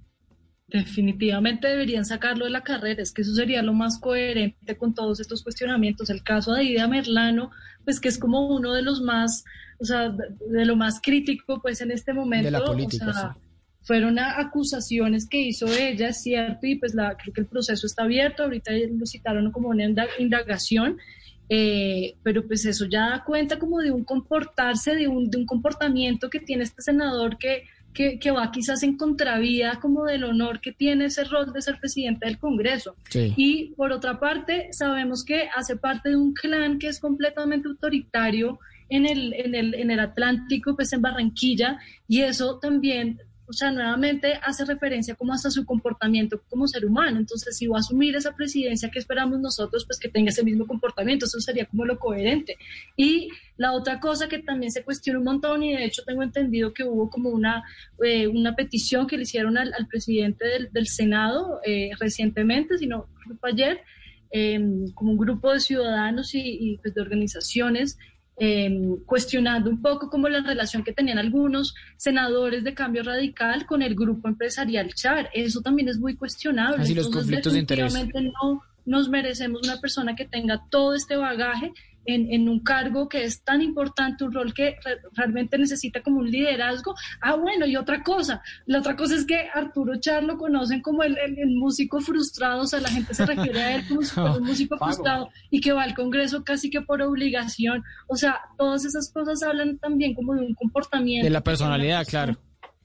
[0.72, 5.20] Definitivamente deberían sacarlo de la carrera, es que eso sería lo más coherente con todos
[5.20, 6.10] estos cuestionamientos.
[6.10, 7.52] El caso de Ida Merlano,
[7.84, 9.44] pues que es como uno de los más,
[9.80, 12.46] o sea, de, lo más crítico, pues en este momento.
[12.46, 13.40] De la o política, sea, sí.
[13.84, 18.04] Fueron acusaciones que hizo ella, es cierto, y pues la, creo que el proceso está
[18.04, 21.00] abierto, ahorita lo citaron como una inda- indagación,
[21.50, 25.46] eh, pero pues eso ya da cuenta como de un comportarse, de un, de un
[25.46, 27.64] comportamiento que tiene este senador que,
[27.94, 31.80] que, que va quizás en contravía como del honor que tiene ese rol de ser
[31.80, 32.96] presidente del Congreso.
[33.10, 33.34] Sí.
[33.36, 38.60] Y por otra parte, sabemos que hace parte de un clan que es completamente autoritario
[38.90, 43.22] en el, en el, en el Atlántico, pues en Barranquilla, y eso también,
[43.52, 47.20] o sea, nuevamente hace referencia como hasta su comportamiento como ser humano.
[47.20, 49.86] Entonces, si va a asumir esa presidencia, que esperamos nosotros?
[49.86, 52.56] Pues que tenga ese mismo comportamiento, eso sería como lo coherente.
[52.96, 53.28] Y
[53.58, 56.86] la otra cosa que también se cuestiona un montón, y de hecho tengo entendido que
[56.86, 57.64] hubo como una,
[58.02, 62.88] eh, una petición que le hicieron al, al presidente del, del Senado eh, recientemente, si
[62.88, 63.82] no creo que fue ayer,
[64.32, 64.60] eh,
[64.96, 67.98] como un grupo de ciudadanos y, y, pues, de organizaciones
[68.38, 73.82] eh, cuestionando un poco como la relación que tenían algunos senadores de cambio radical con
[73.82, 75.30] el grupo empresarial Char.
[75.34, 76.82] Eso también es muy cuestionable.
[76.82, 77.94] Así los conflictos de interés.
[77.94, 81.72] no nos merecemos una persona que tenga todo este bagaje
[82.06, 86.20] en, en un cargo que es tan importante, un rol que re- realmente necesita como
[86.20, 86.96] un liderazgo.
[87.22, 91.04] Ah, bueno, y otra cosa, la otra cosa es que Arturo Char lo conocen como
[91.04, 94.12] el, el- el músico frustrado, o sea, la gente se refiere a él como si
[94.14, 94.92] fuera un músico Pago.
[94.92, 97.84] frustrado y que va al Congreso casi que por obligación.
[98.08, 101.26] O sea, todas esas cosas hablan también como de un comportamiento.
[101.26, 102.26] De la personalidad, persona.
[102.26, 102.40] claro.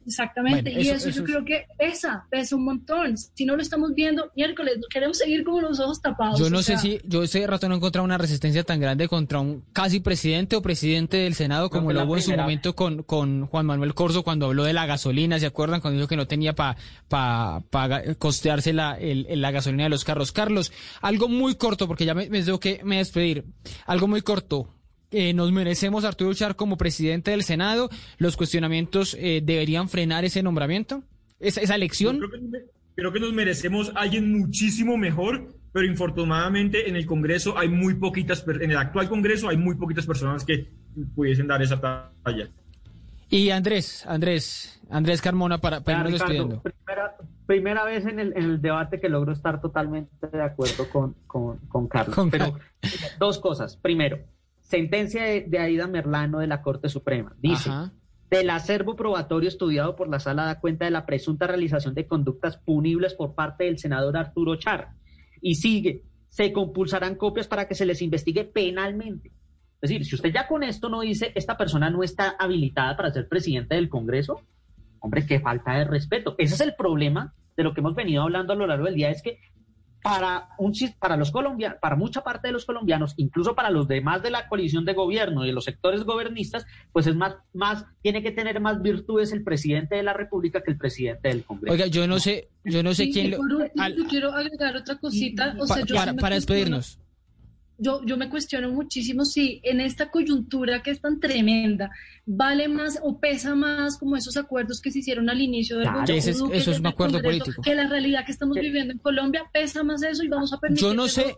[0.06, 3.16] Exactamente, Bueno, y eso- eso, eso yo es- creo que esa pesa un montón.
[3.18, 6.38] Si no lo estamos viendo, miércoles, queremos seguir con los ojos tapados.
[6.38, 9.08] Yo no sé sea, si, yo ese rato no he encontrado una resistencia tan grande
[9.08, 13.02] contra un casi presidente o presidente del Senado como lo hubo en su momento con,
[13.02, 15.80] con Juan Manuel Corso cuando habló de la gasolina, ¿se acuerdan?
[15.80, 16.76] Cuando dijo que no tenía para
[17.08, 17.62] pa,
[18.18, 20.32] costearse la, el- el- la gasolina de los carros.
[20.32, 23.44] Carlos, algo muy corto, porque ya me, me tengo que me despedir.
[23.86, 24.68] Algo muy corto.
[25.10, 27.88] Eh, nos merecemos a Arturo Char como presidente del Senado.
[28.18, 31.02] Los cuestionamientos eh, deberían frenar ese nombramiento,
[31.40, 32.18] esa, esa elección.
[32.18, 32.40] Creo que,
[32.96, 37.94] creo que nos merecemos a alguien muchísimo mejor, pero infortunadamente en el Congreso hay muy
[37.94, 40.68] poquitas, per- en el actual Congreso hay muy poquitas personas que
[41.14, 42.48] pudiesen dar esa talla.
[43.28, 46.62] Y Andrés, Andrés, Andrés Carmona para, para irnos Ricardo, despidiendo.
[46.62, 51.14] primera, primera vez en el, en el debate que logro estar totalmente de acuerdo con,
[51.26, 52.14] con, con Carlos.
[52.14, 52.58] Con Pero
[53.18, 53.76] dos cosas.
[53.76, 54.20] Primero,
[54.66, 57.34] sentencia de, de Aida Merlano de la Corte Suprema.
[57.38, 57.92] Dice, Ajá.
[58.30, 62.56] del acervo probatorio estudiado por la sala da cuenta de la presunta realización de conductas
[62.56, 64.90] punibles por parte del senador Arturo Char.
[65.40, 69.28] Y sigue, se compulsarán copias para que se les investigue penalmente.
[69.80, 73.12] Es decir, si usted ya con esto no dice, esta persona no está habilitada para
[73.12, 74.40] ser presidente del Congreso,
[75.00, 76.34] hombre, qué falta de respeto.
[76.38, 79.10] Ese es el problema de lo que hemos venido hablando a lo largo del día,
[79.10, 79.38] es que
[80.10, 84.22] para, un, para los colombianos, para mucha parte de los colombianos, incluso para los demás
[84.22, 88.22] de la coalición de gobierno y de los sectores gobernistas, pues es más, más, tiene
[88.22, 91.72] que tener más virtudes el presidente de la República que el presidente del Congreso.
[91.72, 93.38] Oiga, yo no sé, yo no sé Sí, quién lo...
[93.38, 95.54] por último, al- yo quiero agregar otra cosita.
[95.58, 97.00] O pa- sea, yo para, para despedirnos.
[97.78, 101.90] Yo, yo me cuestiono muchísimo si en esta coyuntura que es tan tremenda,
[102.24, 106.00] vale más o pesa más como esos acuerdos que se hicieron al inicio del Claro,
[106.00, 107.62] gobierno ese es- Duque eso es un acuerdo Congreso, político.
[107.62, 110.86] Que la realidad que estamos viviendo en Colombia pesa más eso y vamos a permitir.
[110.86, 111.36] Yo no que sé,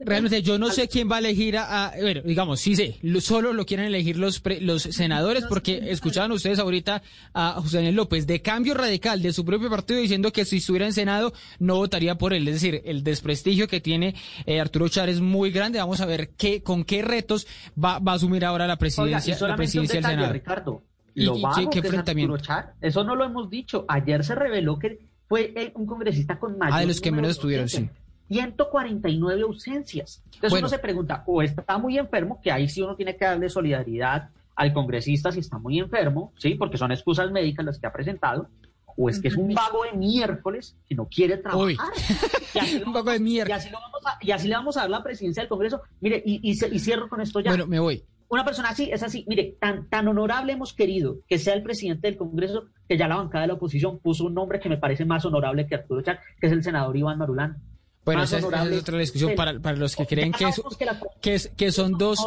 [0.00, 3.20] realmente yo no sé quién va a elegir a, a- bueno, digamos, sí sé, lo-
[3.20, 7.02] solo lo quieren elegir los pre- los senadores porque escuchaban ustedes ahorita
[7.34, 10.86] a José Daniel López de cambio radical de su propio partido diciendo que si estuviera
[10.86, 14.14] en Senado no votaría por él, es decir, el desprestigio que tiene
[14.46, 17.46] eh, Arturo Char es muy grande, vamos a ver qué con qué retos
[17.82, 20.32] va, va a asumir ahora la Oiga, presidencia, la solamente un presidencia del Senado.
[20.32, 20.82] Ricardo.
[21.14, 22.34] ¿Y- Lo y vago qué- que es enfrentamiento?
[22.34, 23.84] Arturo Char, eso no lo hemos dicho.
[23.88, 24.98] Ayer se reveló que
[25.28, 27.96] fue un congresista con mayor Ah, de los que menos estuvieron, ausencias.
[28.28, 30.22] 149 ausencias.
[30.26, 30.64] Entonces Bueno.
[30.66, 34.30] uno se pregunta, o está muy enfermo, que ahí sí uno tiene que darle solidaridad
[34.54, 36.54] al congresista si está muy enfermo, ¿sí?
[36.54, 38.48] Porque son excusas médicas las que ha presentado,
[38.96, 41.88] o es que es un vago de miércoles que no quiere trabajar.
[42.54, 43.58] Y así, Un vago de y, miércoles.
[43.64, 45.82] así lo vamos a, y así le vamos a dar la presidencia del Congreso.
[46.00, 47.50] Mire, y, y, y cierro con esto ya.
[47.50, 48.02] Bueno, me voy.
[48.30, 52.08] Una persona así, es así, mire, tan, tan honorable hemos querido que sea el presidente
[52.08, 55.04] del Congreso que ya la bancada de la oposición puso un nombre que me parece
[55.06, 57.56] más honorable que Arturo Char, que es el senador Iván Marulán.
[58.08, 59.32] Bueno, esa es, esa es otra discusión.
[59.36, 60.62] Para, para los que creen que, es-
[61.20, 62.18] que, es- que son dos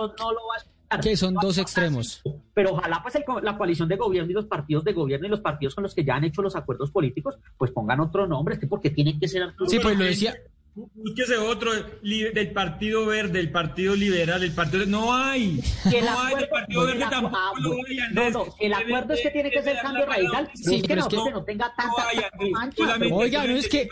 [1.01, 2.21] que son dos extremos.
[2.53, 5.39] Pero ojalá pues el la coalición de gobierno y los partidos de gobierno y los
[5.39, 8.59] partidos con los que ya han hecho los acuerdos políticos, pues pongan otro nombre, es
[8.59, 10.35] que porque tiene que ser Sí, pues lo decía,
[10.73, 14.85] Búsquese otro del Partido Verde, del Partido Liberal, del Partido...
[14.85, 15.59] No hay.
[15.61, 18.05] Si el no hay del acuerdo- Partido bueno, Verde tampoco ah, bueno.
[18.13, 20.49] No, no, el acuerdo es que tiene que ser cambio radical.
[20.53, 22.05] Sí, Sí, que no, es que- no tenga tanta,
[22.51, 22.77] mancha.
[22.77, 23.89] Solamente Oiga, no es que-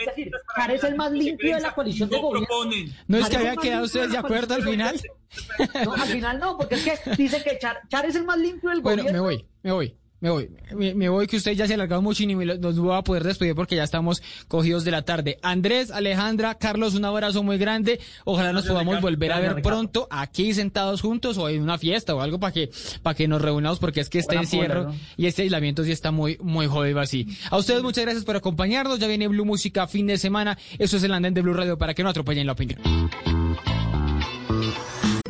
[0.73, 2.47] es el más limpio de la coalición de no gobierno.
[3.07, 5.01] no es que Parece había quedado ustedes de acuerdo al final.
[5.83, 8.69] No, al final no, porque es que dice que Char, Char es el más limpio
[8.69, 9.21] del Bueno, gobierno.
[9.23, 10.49] me voy, me voy, me voy.
[10.75, 12.79] Me, me voy que usted ya se ha alargado mucho y ni me lo- nos
[12.85, 15.37] va a poder despedir porque ya estamos cogidos de la tarde.
[15.41, 17.99] Andrés, Alejandra, Carlos, un abrazo muy grande.
[18.25, 19.07] Ojalá nos Gracias, podamos Ricardo.
[19.07, 19.69] volver a ver Ricardo.
[19.69, 22.69] pronto aquí sentados juntos o en una fiesta o algo para que
[23.01, 26.11] para que nos reunamos porque es que este Buena encierro y este aislamiento sí está
[26.11, 27.27] muy muy jodido así.
[27.49, 28.99] A ustedes muchas gracias por acompañarnos.
[28.99, 30.57] Ya viene Blue Música fin de semana.
[30.77, 32.79] Eso es el andén de Blue Radio para que no atropellen la opinión.